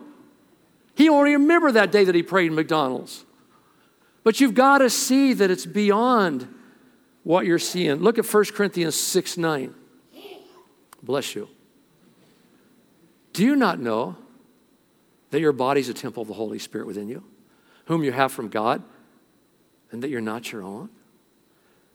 [0.95, 3.25] He won't remember that day that he prayed in McDonald's.
[4.23, 6.47] But you've got to see that it's beyond
[7.23, 7.95] what you're seeing.
[7.95, 9.75] Look at 1 Corinthians 6 9.
[11.03, 11.49] Bless you.
[13.33, 14.15] Do you not know
[15.35, 17.21] that your body is a temple of the Holy Spirit within you,
[17.87, 18.81] whom you have from God,
[19.91, 20.89] and that you're not your own?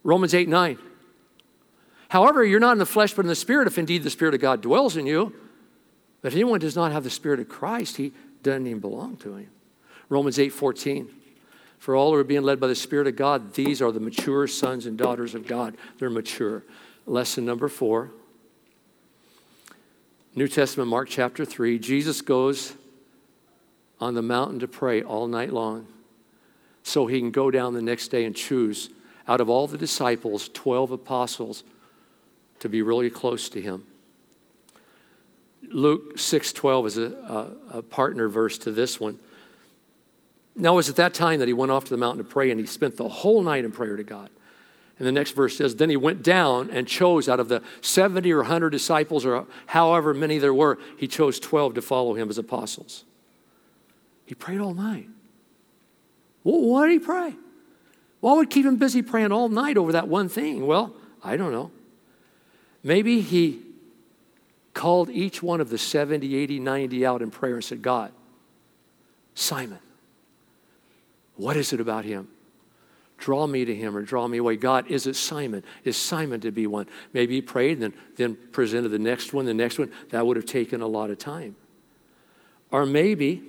[0.04, 0.76] Romans 8 9.
[2.10, 4.42] However, you're not in the flesh, but in the Spirit, if indeed the Spirit of
[4.42, 5.34] God dwells in you.
[6.20, 9.36] But if anyone does not have the Spirit of Christ, he doesn't even belong to
[9.36, 9.48] him.
[10.10, 11.08] Romans 8 14.
[11.78, 14.46] For all who are being led by the Spirit of God, these are the mature
[14.48, 15.78] sons and daughters of God.
[15.98, 16.62] They're mature.
[17.06, 18.10] Lesson number four
[20.34, 21.78] New Testament, Mark chapter 3.
[21.78, 22.74] Jesus goes
[24.00, 25.86] on the mountain to pray all night long
[26.82, 28.90] so he can go down the next day and choose
[29.28, 31.62] out of all the disciples, 12 apostles,
[32.58, 33.84] to be really close to him.
[35.68, 37.02] Luke 6:12 is a,
[37.70, 39.18] a, a partner verse to this one.
[40.56, 42.50] Now, it was at that time that he went off to the mountain to pray,
[42.50, 44.30] and he spent the whole night in prayer to God.
[44.98, 48.30] And the next verse says, Then he went down and chose out of the 70
[48.32, 52.36] or 100 disciples, or however many there were, he chose 12 to follow him as
[52.36, 53.04] apostles.
[54.30, 55.08] He prayed all night.
[56.44, 57.34] Well, why did he pray?
[58.20, 60.68] What would keep him busy praying all night over that one thing?
[60.68, 61.72] Well, I don't know.
[62.84, 63.60] Maybe he
[64.72, 68.12] called each one of the 70, 80, 90 out in prayer and said, God,
[69.34, 69.80] Simon,
[71.34, 72.28] what is it about him?
[73.18, 74.54] Draw me to him or draw me away.
[74.54, 75.64] God, is it Simon?
[75.82, 76.86] Is Simon to be one?
[77.12, 79.90] Maybe he prayed and then, then presented the next one, the next one.
[80.10, 81.56] That would have taken a lot of time.
[82.70, 83.42] Or maybe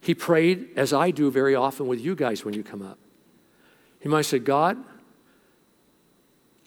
[0.00, 2.98] he prayed as I do very often with you guys when you come up.
[4.00, 4.76] He might say, God,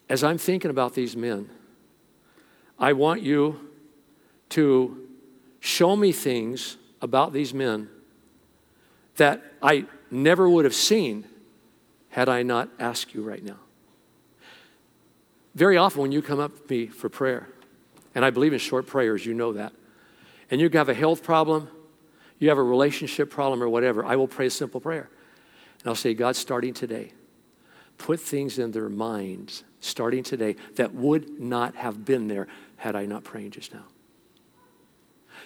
[0.09, 1.49] as I'm thinking about these men,
[2.77, 3.59] I want you
[4.49, 5.07] to
[5.59, 7.89] show me things about these men
[9.15, 11.25] that I never would have seen
[12.09, 13.59] had I not asked you right now.
[15.55, 17.47] Very often, when you come up to me for prayer,
[18.15, 19.73] and I believe in short prayers, you know that,
[20.49, 21.69] and you have a health problem,
[22.41, 25.09] you have a relationship problem, or whatever, I will pray a simple prayer.
[25.79, 27.13] And I'll say, God, starting today,
[27.97, 33.05] put things in their minds, starting today, that would not have been there had I
[33.05, 33.85] not prayed just now.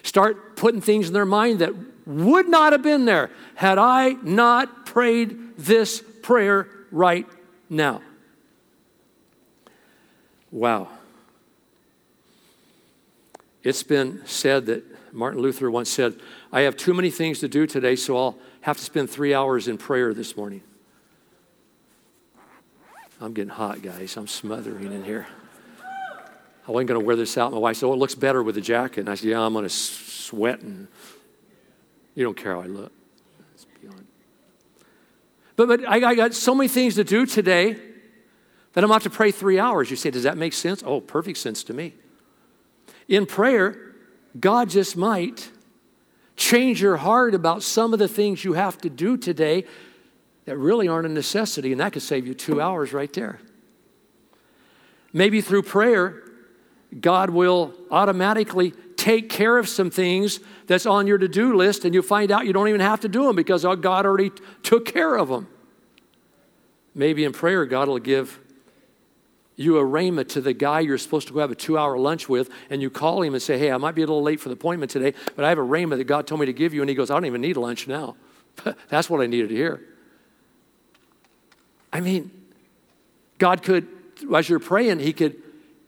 [0.03, 1.73] Start putting things in their mind that
[2.05, 7.25] would not have been there had I not prayed this prayer right
[7.69, 8.01] now.
[10.51, 10.89] Wow.
[13.63, 16.19] It's been said that Martin Luther once said,
[16.55, 19.67] I have too many things to do today, so I'll have to spend three hours
[19.67, 20.61] in prayer this morning.
[23.19, 24.15] I'm getting hot, guys.
[24.15, 25.27] I'm smothering in here.
[26.65, 27.51] I wasn't going to wear this out.
[27.51, 29.01] My wife said, Oh, it looks better with the jacket.
[29.01, 30.61] And I said, Yeah, I'm going to sweat.
[30.61, 30.87] And
[32.15, 32.93] you don't care how I look.
[33.53, 34.07] It's beyond.
[35.57, 37.73] But, but I, I got so many things to do today
[38.71, 39.91] that I'm about to pray three hours.
[39.91, 40.83] You say, Does that make sense?
[40.85, 41.95] Oh, perfect sense to me.
[43.09, 43.93] In prayer,
[44.39, 45.51] God just might
[46.35, 49.65] change your heart about some of the things you have to do today
[50.45, 53.39] that really aren't a necessity, and that could save you two hours right there.
[55.11, 56.23] Maybe through prayer,
[56.99, 61.93] God will automatically take care of some things that's on your to do list, and
[61.93, 65.15] you find out you don't even have to do them because God already took care
[65.15, 65.47] of them.
[66.93, 68.39] Maybe in prayer, God will give
[69.55, 72.27] you a rhema to the guy you're supposed to go have a two hour lunch
[72.27, 74.49] with, and you call him and say, Hey, I might be a little late for
[74.49, 76.81] the appointment today, but I have a rhema that God told me to give you.
[76.81, 78.15] And he goes, I don't even need lunch now.
[78.89, 79.81] That's what I needed to hear.
[81.91, 82.31] I mean,
[83.37, 83.87] God could,
[84.33, 85.41] as you're praying, He could,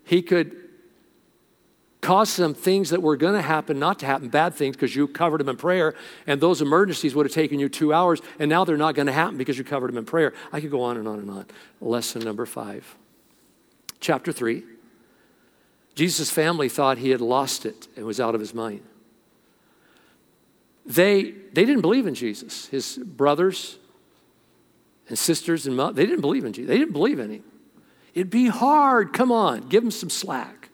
[0.05, 0.55] He could
[1.99, 5.07] cause some things that were going to happen not to happen, bad things, because you
[5.07, 8.63] covered them in prayer, and those emergencies would have taken you two hours, and now
[8.63, 10.33] they're not going to happen because you covered them in prayer.
[10.53, 11.45] I could go on and on and on.
[11.81, 12.95] Lesson number five.
[13.99, 14.63] Chapter three.
[15.95, 18.81] Jesus' family thought he had lost it and was out of his mind.
[20.85, 22.67] They, they didn't believe in Jesus.
[22.67, 23.77] His brothers
[25.09, 26.69] and sisters and mothers, they didn't believe in Jesus.
[26.69, 27.43] They didn't believe in him.
[28.13, 29.11] It'd be hard.
[29.11, 30.69] Come on, give him some slack.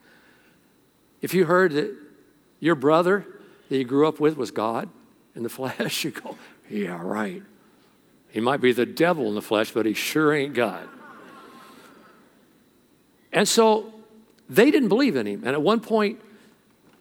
[1.22, 1.96] If you heard that
[2.60, 3.26] your brother
[3.70, 4.90] that you grew up with was God
[5.36, 6.38] in the flesh, you go,
[6.70, 7.44] yeah, right.
[8.30, 10.88] He might be the devil in the flesh, but he sure ain't God.
[13.34, 13.92] And so
[14.48, 15.44] they didn't believe in him.
[15.44, 16.22] And at one point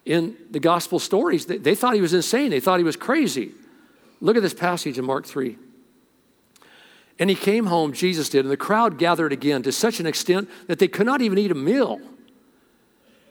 [0.04, 2.50] in the gospel stories, they, they thought he was insane.
[2.50, 3.52] They thought he was crazy.
[4.20, 5.58] Look at this passage in Mark 3.
[7.18, 10.48] And he came home, Jesus did, and the crowd gathered again to such an extent
[10.66, 12.00] that they could not even eat a meal.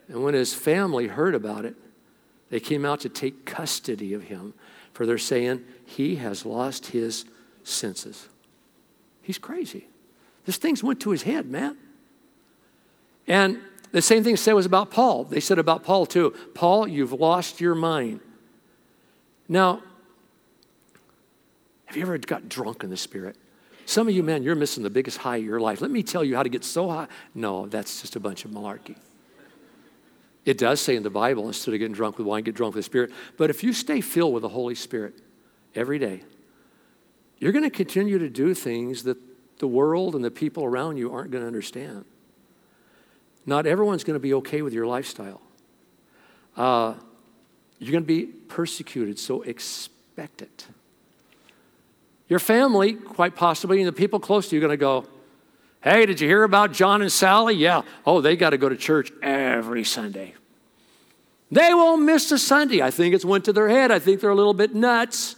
[0.07, 1.75] And when his family heard about it,
[2.49, 4.53] they came out to take custody of him,
[4.93, 7.25] for they're saying, He has lost his
[7.63, 8.27] senses.
[9.21, 9.87] He's crazy.
[10.45, 11.77] This thing's went to his head, man.
[13.27, 13.59] And
[13.91, 15.25] the same thing said was about Paul.
[15.25, 16.33] They said about Paul too.
[16.53, 18.21] Paul, you've lost your mind.
[19.47, 19.81] Now,
[21.85, 23.35] have you ever got drunk in the spirit?
[23.85, 25.81] Some of you, man, you're missing the biggest high of your life.
[25.81, 27.07] Let me tell you how to get so high.
[27.35, 28.95] No, that's just a bunch of malarkey.
[30.45, 32.85] It does say in the Bible, instead of getting drunk with wine, get drunk with
[32.85, 33.11] the Spirit.
[33.37, 35.15] But if you stay filled with the Holy Spirit
[35.75, 36.23] every day,
[37.37, 39.17] you're going to continue to do things that
[39.59, 42.05] the world and the people around you aren't going to understand.
[43.45, 45.41] Not everyone's going to be okay with your lifestyle.
[46.55, 46.93] Uh,
[47.79, 50.67] you're going to be persecuted, so expect it.
[52.29, 55.05] Your family, quite possibly, and the people close to you are going to go,
[55.81, 57.55] Hey, did you hear about John and Sally?
[57.55, 57.81] Yeah.
[58.05, 60.35] Oh, they got to go to church every Sunday.
[61.51, 62.83] They won't miss a Sunday.
[62.83, 63.91] I think it's went to their head.
[63.91, 65.35] I think they're a little bit nuts.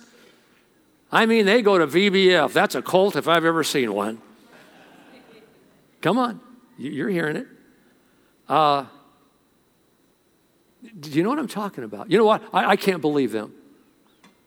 [1.12, 2.52] I mean, they go to VBF.
[2.52, 4.22] That's a cult if I've ever seen one.
[6.02, 6.42] Come on,
[6.78, 7.48] you're hearing it.
[8.48, 8.86] Uh,
[11.00, 12.12] do you know what I'm talking about?
[12.12, 12.44] You know what?
[12.54, 13.54] I, I can't believe them.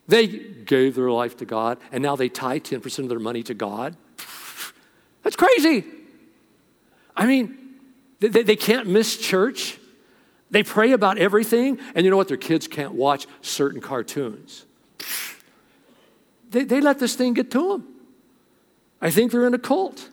[0.07, 3.53] They gave their life to God, and now they tie 10% of their money to
[3.53, 3.97] God.
[5.23, 5.83] That's crazy.
[7.15, 7.57] I mean,
[8.19, 9.77] they, they can't miss church.
[10.49, 12.29] They pray about everything, and you know what?
[12.29, 14.65] Their kids can't watch certain cartoons.
[16.49, 17.87] They, they let this thing get to them.
[19.01, 20.09] I think they're in a cult.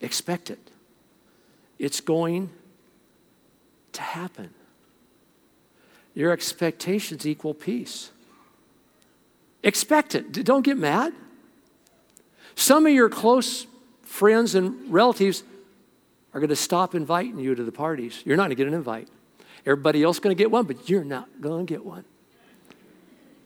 [0.00, 0.71] Expect it.
[1.82, 2.48] It's going
[3.90, 4.50] to happen.
[6.14, 8.12] Your expectations equal peace.
[9.64, 10.30] Expect it.
[10.44, 11.12] Don't get mad.
[12.54, 13.66] Some of your close
[14.02, 15.42] friends and relatives
[16.32, 18.22] are going to stop inviting you to the parties.
[18.24, 19.08] You're not going to get an invite.
[19.66, 22.04] Everybody else is going to get one, but you're not going to get one.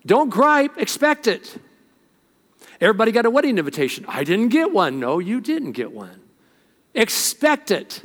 [0.05, 1.57] Don't gripe, expect it.
[2.83, 4.05] Everybody got a wedding invitation.
[4.07, 5.01] I didn't get one.
[5.01, 6.21] No, you didn't get one.
[6.95, 8.03] Expect it.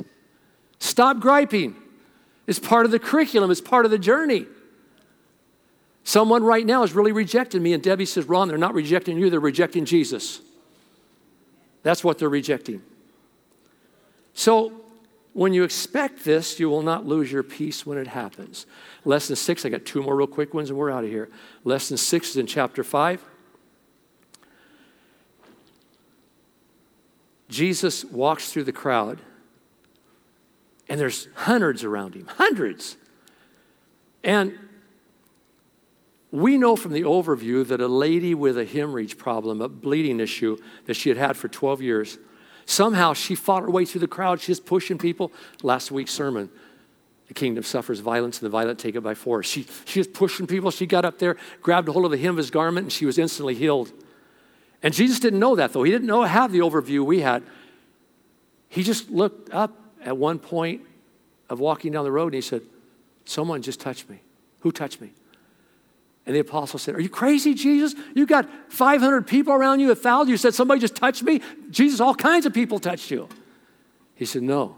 [0.82, 1.76] Stop griping.
[2.48, 4.46] It's part of the curriculum, it's part of the journey.
[6.02, 9.30] Someone right now is really rejecting me, and Debbie says, Ron, they're not rejecting you,
[9.30, 10.40] they're rejecting Jesus.
[11.84, 12.82] That's what they're rejecting.
[14.34, 14.72] So,
[15.34, 18.66] when you expect this, you will not lose your peace when it happens.
[19.04, 21.30] Lesson six, I got two more real quick ones and we're out of here.
[21.62, 23.22] Lesson six is in chapter five.
[27.48, 29.20] Jesus walks through the crowd,
[30.92, 32.98] and there's hundreds around him, hundreds.
[34.22, 34.58] And
[36.30, 40.58] we know from the overview that a lady with a hemorrhage problem, a bleeding issue
[40.84, 42.18] that she had had for 12 years,
[42.66, 44.38] somehow she fought her way through the crowd.
[44.42, 45.32] She's pushing people.
[45.62, 46.50] Last week's sermon,
[47.26, 49.46] the kingdom suffers violence and the violent take it by force.
[49.46, 50.70] She, she was pushing people.
[50.70, 53.06] She got up there, grabbed a hold of the hem of his garment, and she
[53.06, 53.90] was instantly healed.
[54.82, 55.84] And Jesus didn't know that, though.
[55.84, 57.44] He didn't know have the overview we had.
[58.68, 60.82] He just looked up at one point
[61.48, 62.62] of walking down the road and he said,
[63.24, 64.20] Someone just touched me.
[64.60, 65.12] Who touched me?
[66.26, 67.94] And the apostle said, Are you crazy, Jesus?
[68.14, 70.30] You got 500 people around you, a thousand.
[70.30, 71.40] You said, Somebody just touched me?
[71.70, 73.28] Jesus, all kinds of people touched you.
[74.14, 74.76] He said, No.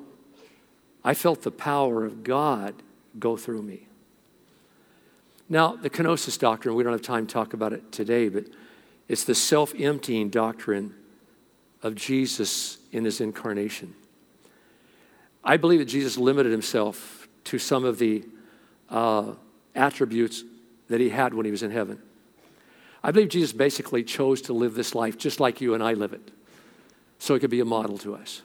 [1.04, 2.74] I felt the power of God
[3.18, 3.88] go through me.
[5.50, 8.46] Now, the kenosis doctrine, we don't have time to talk about it today, but
[9.08, 10.94] it's the self emptying doctrine
[11.82, 13.94] of Jesus in his incarnation.
[15.44, 18.24] I believe that Jesus limited himself to some of the
[18.88, 19.32] uh,
[19.74, 20.42] attributes
[20.88, 22.00] that he had when he was in heaven.
[23.02, 26.14] I believe Jesus basically chose to live this life just like you and I live
[26.14, 26.30] it,
[27.18, 28.42] so it could be a model to us.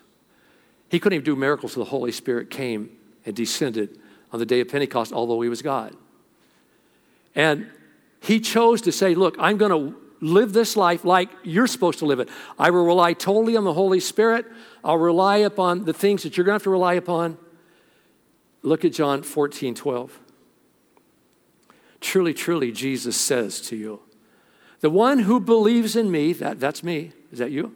[0.90, 2.90] He couldn't even do miracles until the Holy Spirit came
[3.26, 3.98] and descended
[4.34, 5.96] on the day of Pentecost, although he was God.
[7.36, 7.70] And
[8.22, 12.06] he chose to say, Look, I'm going to live this life like you're supposed to
[12.06, 12.30] live it.
[12.58, 14.46] I will rely totally on the Holy Spirit.
[14.84, 17.38] I'll rely upon the things that you're going to have to rely upon.
[18.62, 20.20] Look at John 14, 12.
[22.02, 24.02] Truly, truly, Jesus says to you,
[24.82, 27.76] the one who believes in me, that, that's me, is that you?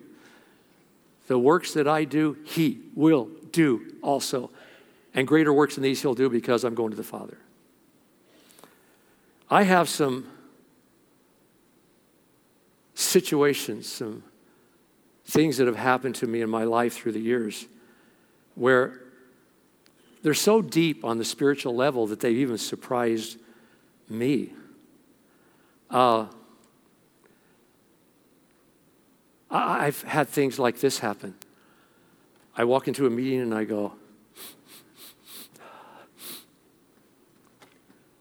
[1.27, 4.49] The works that I do, he will do also.
[5.13, 7.37] And greater works than these he'll do because I'm going to the Father.
[9.49, 10.27] I have some
[12.95, 14.23] situations, some
[15.25, 17.65] things that have happened to me in my life through the years
[18.55, 18.99] where
[20.21, 23.37] they're so deep on the spiritual level that they've even surprised
[24.09, 24.53] me.
[25.89, 26.27] Uh,
[29.49, 31.35] I've had things like this happen.
[32.55, 33.93] I walk into a meeting and I go,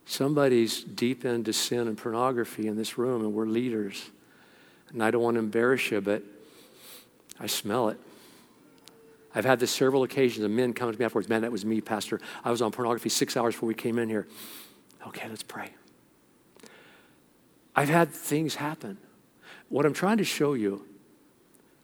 [0.05, 4.11] somebody's deep into sin and pornography in this room, and we're leaders.
[4.93, 6.23] And I don't want to embarrass you, but
[7.39, 7.97] I smell it.
[9.35, 11.81] I've had this several occasions of men coming to me afterwards, man, that was me,
[11.81, 12.21] Pastor.
[12.45, 14.27] I was on pornography six hours before we came in here.
[15.07, 15.71] Okay, let's pray.
[17.75, 18.97] I've had things happen.
[19.69, 20.85] What I'm trying to show you,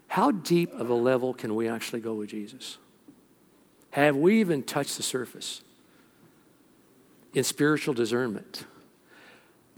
[0.08, 2.78] how deep of a level can we actually go with Jesus?
[3.92, 5.64] Have we even touched the surface
[7.34, 8.66] in spiritual discernment?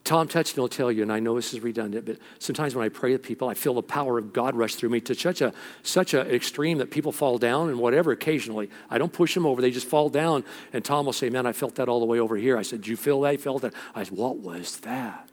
[0.04, 2.90] Tom Touchton will tell you, and I know this is redundant, but sometimes when I
[2.90, 5.54] pray with people, I feel the power of God rush through me to such a
[5.84, 8.12] such an extreme that people fall down and whatever.
[8.12, 10.44] Occasionally, I don't push them over; they just fall down.
[10.74, 12.82] And Tom will say, "Man, I felt that all the way over here." I said,
[12.82, 13.30] "Did you feel that?
[13.30, 15.30] I felt that?" I said, "What was that?"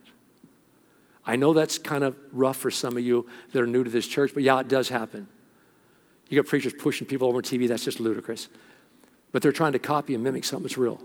[1.25, 4.07] I know that's kind of rough for some of you that are new to this
[4.07, 5.29] church, but yeah, it does happen.
[6.29, 7.69] You got preachers pushing people over on TV.
[7.69, 8.49] That's just ludicrous.
[9.33, 11.01] But they're trying to copy and mimic something that's real.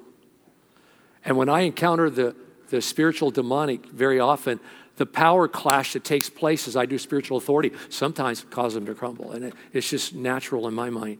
[1.26, 2.36] And when I encounter the
[2.70, 4.60] the spiritual demonic very often
[4.96, 8.94] the power clash that takes place as i do spiritual authority sometimes causes them to
[8.94, 9.32] crumble.
[9.32, 11.20] And it, it's just natural in my mind.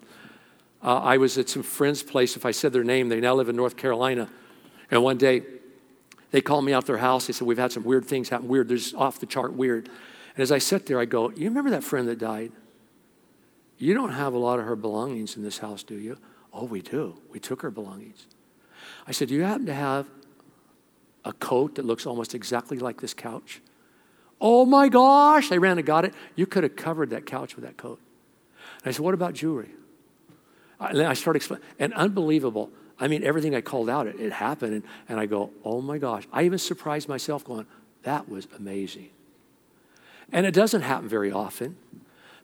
[0.82, 3.50] Uh, i was at some friends place if i said their name they now live
[3.50, 4.30] in north carolina.
[4.92, 5.44] And one day
[6.32, 7.28] they called me out their house.
[7.28, 9.88] They said we've had some weird things happen weird there's off the chart weird.
[10.36, 12.52] And as i sat there i go you remember that friend that died?
[13.78, 16.18] You don't have a lot of her belongings in this house do you?
[16.52, 17.18] Oh we do.
[17.32, 18.28] We took her belongings.
[19.08, 20.08] I said do you happen to have
[21.26, 23.62] a coat that looks almost exactly like this couch.
[24.42, 26.14] Oh my gosh, I ran and got it.
[26.36, 28.00] You could have covered that couch with that coat.
[28.84, 29.70] And I said, What about jewelry?
[30.80, 32.70] And I started explaining, and unbelievable.
[33.00, 34.74] I mean, everything I called out, it, it happened.
[34.74, 36.28] And, and I go, Oh my gosh.
[36.32, 37.66] I even surprised myself going,
[38.04, 39.10] That was amazing.
[40.32, 41.78] And it doesn't happen very often.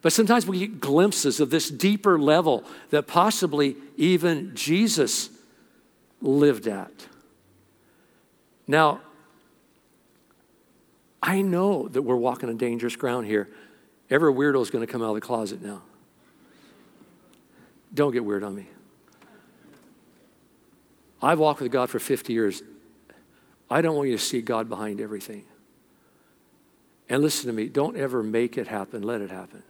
[0.01, 5.29] But sometimes we get glimpses of this deeper level that possibly even Jesus
[6.21, 7.07] lived at.
[8.69, 9.01] Now,
[11.23, 13.49] I know that we're walking on dangerous ground here.
[14.11, 15.81] Every weirdo is going to come out of the closet now.
[17.91, 18.67] Don't get weird on me.
[21.19, 22.61] I've walked with God for 50 years.
[23.71, 25.45] I don't want you to see God behind everything.
[27.09, 29.63] And listen to me, don't ever make it happen, let it happen.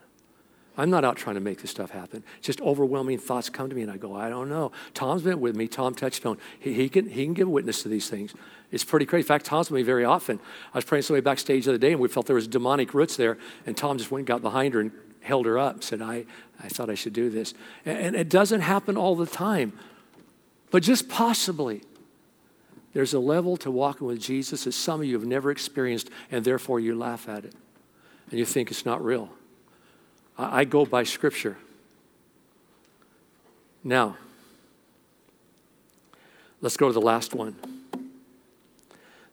[0.80, 2.24] I'm not out trying to make this stuff happen.
[2.42, 4.72] Just overwhelming thoughts come to me, and I go, I don't know.
[4.94, 5.68] Tom's been with me.
[5.68, 6.38] Tom Touchstone.
[6.58, 8.34] He, he, can, he can give witness to these things.
[8.72, 9.24] It's pretty crazy.
[9.24, 10.40] In fact, Tom's with me very often.
[10.74, 13.18] I was praying somebody backstage the other day, and we felt there was demonic roots
[13.18, 16.26] there, and Tom just went and got behind her and held her up, said, I,
[16.64, 17.54] I thought I should do this.
[17.86, 19.74] And, and it doesn't happen all the time,
[20.72, 21.82] but just possibly.
[22.94, 26.46] There's a level to walking with Jesus that some of you have never experienced, and
[26.46, 27.54] therefore you laugh at it,
[28.30, 29.30] and you think it's not real.
[30.40, 31.58] I go by Scripture.
[33.84, 34.16] Now,
[36.62, 37.56] let's go to the last one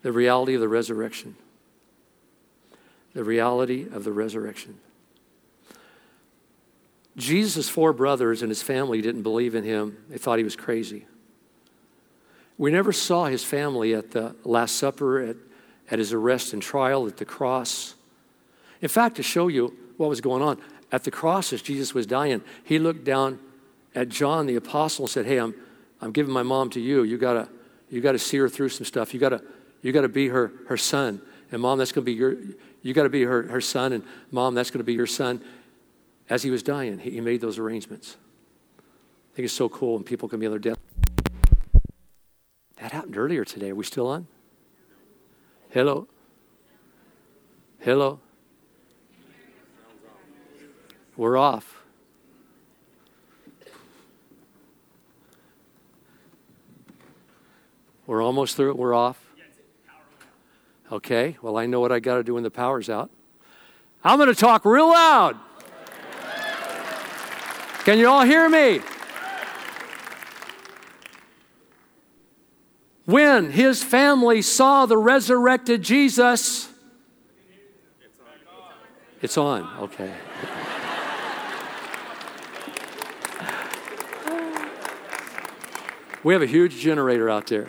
[0.03, 1.37] the reality of the resurrection.
[3.15, 4.79] The reality of the resurrection.
[7.17, 11.07] Jesus' four brothers and his family didn't believe in him, they thought he was crazy.
[12.59, 15.37] We never saw his family at the Last Supper, at,
[15.91, 17.95] at his arrest and trial at the cross.
[18.81, 20.61] In fact, to show you what was going on,
[20.93, 23.39] at the cross as Jesus was dying, he looked down
[23.95, 25.55] at John the apostle and said, Hey, I'm,
[26.01, 27.03] I'm giving my mom to you.
[27.03, 27.49] You gotta,
[27.91, 29.13] you gotta see her through some stuff.
[29.13, 29.43] You gotta,
[29.83, 31.21] you gotta be her, her son.
[31.51, 32.37] And mom, that's gonna be your,
[32.83, 33.93] you gotta be her, her son.
[33.93, 35.43] And mom, that's gonna be your son.
[36.29, 38.17] As he was dying, he, he made those arrangements.
[38.79, 40.79] I think it's so cool when people can be on their death.
[42.81, 43.71] That happened earlier today.
[43.71, 44.27] Are we still on?
[45.71, 46.09] Hello?
[47.81, 48.21] Hello?
[51.17, 51.83] We're off.
[58.07, 58.77] We're almost through it.
[58.77, 59.19] We're off.
[60.93, 63.11] Okay, well, I know what I got to do when the power's out.
[64.05, 65.37] I'm going to talk real loud.
[67.85, 68.81] Can you all hear me?
[73.05, 76.69] When his family saw the resurrected Jesus,
[79.23, 79.69] it's on.
[79.81, 80.13] Okay.
[86.27, 87.69] We have a huge generator out there.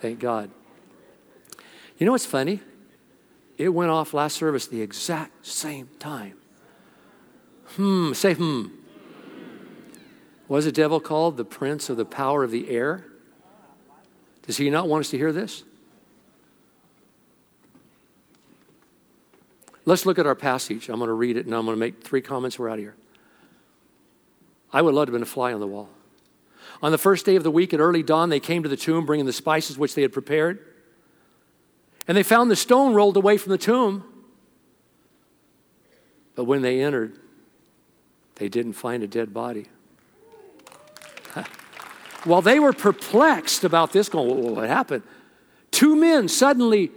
[0.00, 0.48] Thank God.
[1.98, 2.60] You know what's funny?
[3.58, 6.34] It went off last service the exact same time.
[7.70, 8.66] Hmm, say hmm.
[10.46, 13.06] Was the devil called the prince of the power of the air?
[14.46, 15.64] Does he not want us to hear this?
[19.84, 20.88] Let's look at our passage.
[20.88, 22.56] I'm going to read it and I'm going to make three comments.
[22.56, 22.94] We're out of here.
[24.72, 25.88] I would love to have been a fly on the wall.
[26.82, 29.06] On the first day of the week at early dawn, they came to the tomb
[29.06, 30.66] bringing the spices which they had prepared.
[32.08, 34.04] And they found the stone rolled away from the tomb.
[36.34, 37.18] But when they entered,
[38.36, 39.66] they didn't find a dead body.
[42.24, 45.04] While they were perplexed about this, going, what happened?
[45.70, 46.90] Two men suddenly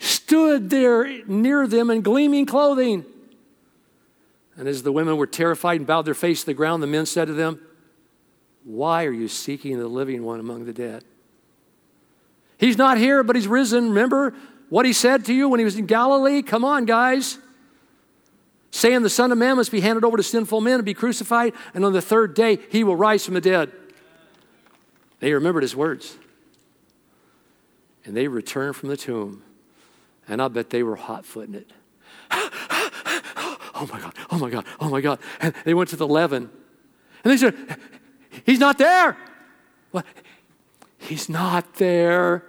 [0.00, 3.04] stood there near them in gleaming clothing.
[4.56, 7.06] And as the women were terrified and bowed their face to the ground, the men
[7.06, 7.60] said to them,
[8.68, 11.02] Why are you seeking the living one among the dead?
[12.58, 13.88] He's not here, but he's risen.
[13.88, 14.34] Remember
[14.68, 16.42] what he said to you when he was in Galilee?
[16.42, 17.38] Come on, guys.
[18.70, 21.54] Saying the Son of Man must be handed over to sinful men and be crucified,
[21.72, 23.72] and on the third day he will rise from the dead.
[25.20, 26.18] They remembered his words.
[28.04, 29.44] And they returned from the tomb.
[30.28, 31.70] And I bet they were hot footing it.
[32.30, 35.20] oh my God, oh my God, oh my God.
[35.40, 36.50] And they went to the leaven.
[37.24, 37.56] And they said,
[38.44, 39.16] He's not there.
[39.90, 40.06] What?
[40.98, 42.44] He's not there.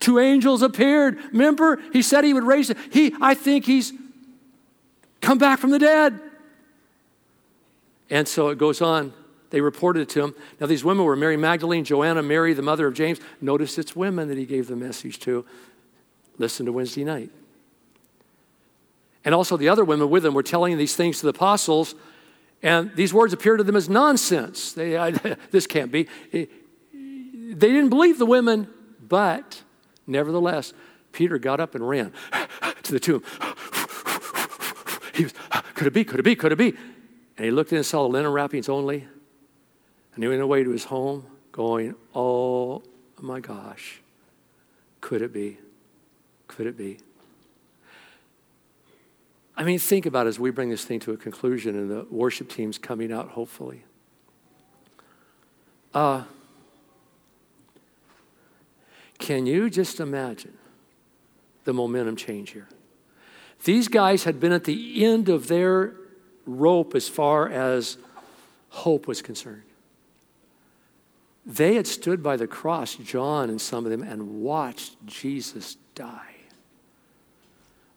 [0.00, 1.18] Two angels appeared.
[1.32, 2.76] Remember, he said he would raise it.
[2.90, 3.92] He, I think he's
[5.20, 6.20] come back from the dead.
[8.10, 9.12] And so it goes on.
[9.50, 10.34] They reported it to him.
[10.58, 13.20] Now, these women were Mary Magdalene, Joanna, Mary, the mother of James.
[13.40, 15.44] Notice it's women that he gave the message to.
[16.38, 17.30] Listen to Wednesday night.
[19.24, 21.94] And also, the other women with him were telling these things to the apostles,
[22.62, 24.72] and these words appeared to them as nonsense.
[24.72, 25.10] They, I,
[25.50, 26.08] this can't be.
[26.32, 26.48] They
[27.54, 28.68] didn't believe the women,
[29.06, 29.62] but
[30.06, 30.72] nevertheless,
[31.12, 32.12] Peter got up and ran
[32.82, 33.22] to the tomb.
[35.14, 36.04] He was, ah, could it be?
[36.04, 36.34] Could it be?
[36.34, 36.74] Could it be?
[37.36, 39.06] And he looked in and saw the linen wrappings only.
[40.14, 42.82] And he went away to his home going, Oh
[43.20, 44.00] my gosh,
[45.00, 45.58] could it be?
[46.48, 46.98] Could it be?
[49.56, 52.06] I mean, think about it as we bring this thing to a conclusion and the
[52.10, 53.84] worship team's coming out, hopefully.
[55.92, 56.24] Uh,
[59.18, 60.56] can you just imagine
[61.64, 62.68] the momentum change here?
[63.64, 65.94] These guys had been at the end of their
[66.46, 67.98] rope as far as
[68.70, 69.62] hope was concerned.
[71.44, 76.31] They had stood by the cross, John and some of them, and watched Jesus die.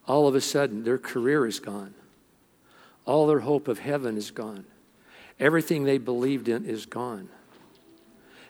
[0.07, 1.93] All of a sudden, their career is gone.
[3.05, 4.65] All their hope of heaven is gone.
[5.39, 7.29] Everything they believed in is gone.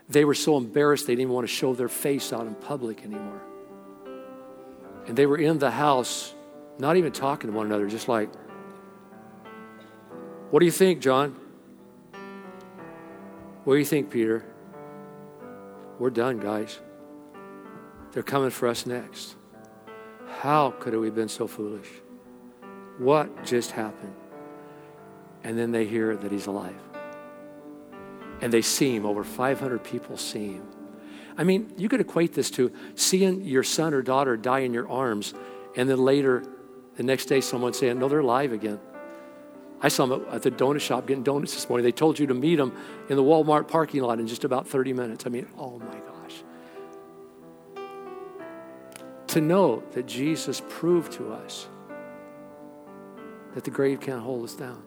[0.07, 3.03] They were so embarrassed they didn't even want to show their face out in public
[3.03, 3.41] anymore.
[5.07, 6.33] And they were in the house,
[6.77, 8.29] not even talking to one another, just like,
[10.51, 11.35] What do you think, John?
[13.63, 14.45] What do you think, Peter?
[15.97, 16.79] We're done, guys.
[18.11, 19.35] They're coming for us next.
[20.39, 21.87] How could we have been so foolish?
[22.97, 24.13] What just happened?
[25.43, 26.79] And then they hear that he's alive.
[28.41, 29.05] And they see him.
[29.05, 30.67] Over 500 people see him.
[31.37, 34.89] I mean, you could equate this to seeing your son or daughter die in your
[34.89, 35.33] arms,
[35.75, 36.43] and then later,
[36.95, 38.79] the next day, someone saying, No, they're alive again.
[39.81, 41.83] I saw them at the donut shop getting donuts this morning.
[41.83, 42.73] They told you to meet them
[43.09, 45.25] in the Walmart parking lot in just about 30 minutes.
[45.25, 46.14] I mean, oh my gosh.
[49.35, 51.67] To know that Jesus proved to us
[53.53, 54.81] that the grave can't hold us down.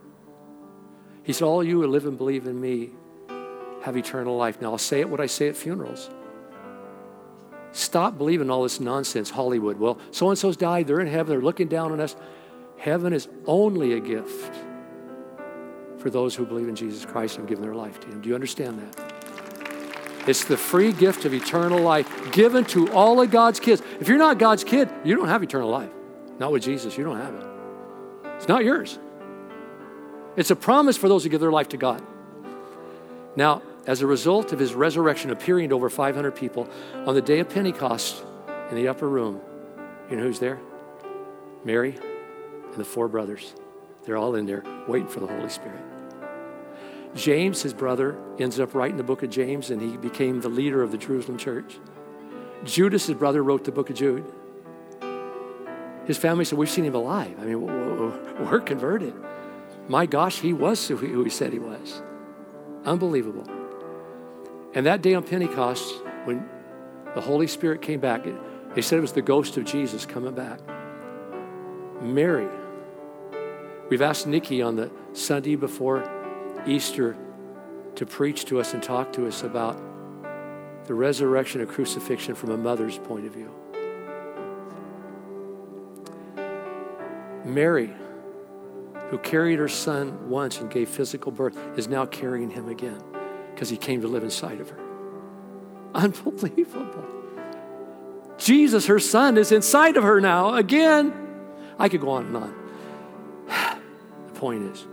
[1.22, 2.92] He said, All you who live and believe in me
[3.82, 4.58] have eternal life.
[4.62, 6.08] Now, I'll say it what I say at funerals.
[7.72, 9.78] Stop believing all this nonsense, Hollywood.
[9.78, 12.16] Well, so and so's died, they're in heaven, they're looking down on us.
[12.78, 14.54] Heaven is only a gift
[15.98, 18.22] for those who believe in Jesus Christ and give their life to Him.
[18.22, 19.17] Do you understand that?
[20.28, 23.82] It's the free gift of eternal life given to all of God's kids.
[23.98, 25.88] If you're not God's kid, you don't have eternal life.
[26.38, 27.46] Not with Jesus, you don't have it.
[28.36, 28.98] It's not yours.
[30.36, 32.02] It's a promise for those who give their life to God.
[33.36, 36.68] Now, as a result of his resurrection appearing to over 500 people
[37.06, 38.22] on the day of Pentecost
[38.68, 39.40] in the upper room,
[40.10, 40.60] you know who's there?
[41.64, 41.96] Mary
[42.64, 43.54] and the four brothers.
[44.04, 45.80] They're all in there waiting for the Holy Spirit.
[47.14, 50.82] James, his brother, ends up writing the book of James and he became the leader
[50.82, 51.78] of the Jerusalem church.
[52.64, 54.24] Judas, his brother, wrote the book of Jude.
[56.06, 57.34] His family said, We've seen him alive.
[57.40, 59.14] I mean, we're converted.
[59.88, 62.02] My gosh, he was who he said he was.
[62.84, 63.46] Unbelievable.
[64.74, 65.94] And that day on Pentecost,
[66.24, 66.48] when
[67.14, 68.26] the Holy Spirit came back,
[68.74, 70.60] they said it was the ghost of Jesus coming back.
[72.00, 72.48] Mary.
[73.88, 76.02] We've asked Nikki on the Sunday before
[76.68, 77.16] Easter
[77.94, 79.76] to preach to us and talk to us about
[80.86, 83.52] the resurrection and crucifixion from a mother's point of view.
[87.44, 87.92] Mary,
[89.10, 93.02] who carried her son once and gave physical birth, is now carrying him again
[93.52, 94.80] because he came to live inside of her.
[95.94, 97.04] Unbelievable.
[98.36, 101.12] Jesus, her son, is inside of her now again.
[101.78, 102.54] I could go on and on.
[104.26, 104.86] The point is,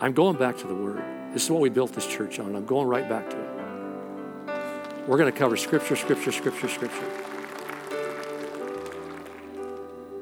[0.00, 1.02] I'm going back to the Word.
[1.32, 2.54] This is what we built this church on.
[2.54, 5.08] I'm going right back to it.
[5.08, 7.10] We're going to cover Scripture, Scripture, Scripture, Scripture.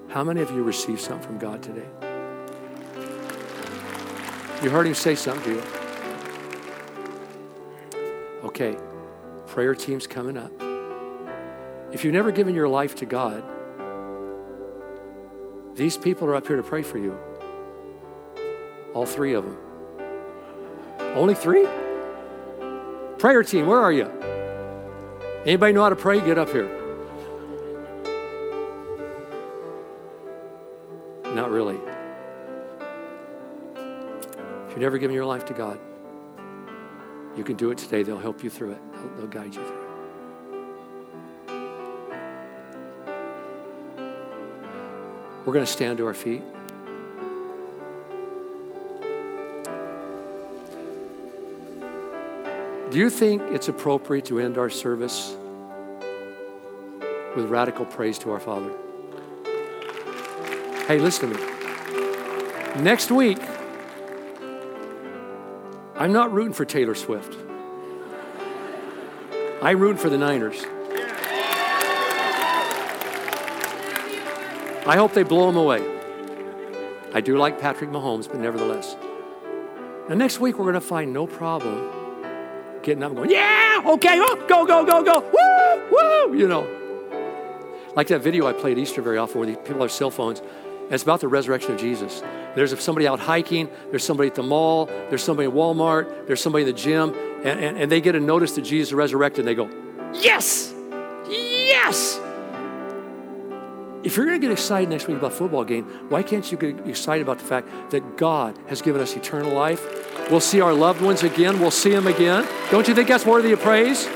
[0.09, 1.87] How many of you received something from God today?
[4.63, 5.63] You heard Him say something to you.
[8.45, 8.79] Okay,
[9.47, 10.53] prayer team's coming up.
[11.93, 13.45] If you've never given your life to God,
[15.77, 17.19] these people are up here to pray for you.
[18.95, 19.66] All three of them.
[21.17, 21.67] Only three?
[23.17, 24.05] Prayer team, where are you?
[25.47, 26.21] Anybody know how to pray?
[26.21, 26.69] Get up here.
[31.35, 31.79] Not really.
[33.77, 35.79] If you've never given your life to God,
[37.35, 38.03] you can do it today.
[38.03, 39.87] They'll help you through it, they'll, they'll guide you through it.
[45.47, 46.43] We're going to stand to our feet.
[52.97, 55.37] Do you think it's appropriate to end our service
[57.37, 58.73] with radical praise to our Father?
[60.87, 62.83] Hey, listen to me.
[62.83, 63.37] Next week,
[65.95, 67.37] I'm not rooting for Taylor Swift.
[69.61, 70.65] I root for the Niners.
[74.87, 75.87] I hope they blow them away.
[77.13, 78.97] I do like Patrick Mahomes, but nevertheless.
[80.09, 82.06] And next week, we're going to find no problem
[82.87, 86.67] getting up and going, yeah, okay, oh, go, go, go, go, woo, woo, you know.
[87.97, 90.41] Like that video I play at Easter very often where people have cell phones,
[90.89, 92.23] it's about the resurrection of Jesus.
[92.55, 96.63] There's somebody out hiking, there's somebody at the mall, there's somebody at Walmart, there's somebody
[96.63, 97.13] in the gym,
[97.45, 99.69] and, and, and they get a notice that Jesus resurrected, and they go,
[100.15, 100.73] yes,
[101.29, 102.21] yes.
[104.07, 106.57] If you're going to get excited next week about a football game, why can't you
[106.57, 109.85] get excited about the fact that God has given us eternal life?
[110.31, 111.59] We'll see our loved ones again.
[111.59, 112.47] We'll see them again.
[112.71, 114.07] Don't you think that's worthy of praise?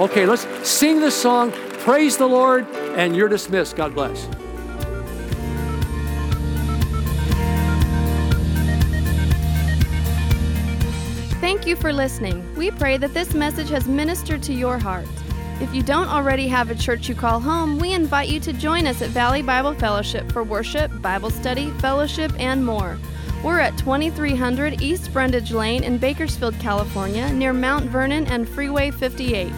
[0.00, 1.52] Okay, let's sing this song.
[1.80, 2.66] Praise the Lord,
[2.96, 3.76] and you're dismissed.
[3.76, 4.24] God bless.
[11.42, 12.54] Thank you for listening.
[12.56, 15.06] We pray that this message has ministered to your heart.
[15.58, 18.86] If you don't already have a church you call home, we invite you to join
[18.86, 22.98] us at Valley Bible Fellowship for worship, Bible study, fellowship, and more.
[23.42, 29.50] We're at 2300 East Brundage Lane in Bakersfield, California, near Mount Vernon and Freeway 58.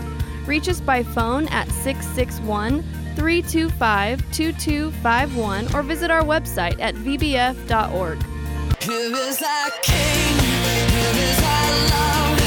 [0.46, 2.82] Reach us by phone at 661
[3.16, 8.22] 325 2251 or visit our website at vbf.org.
[8.82, 12.37] Here is our King, here is our love.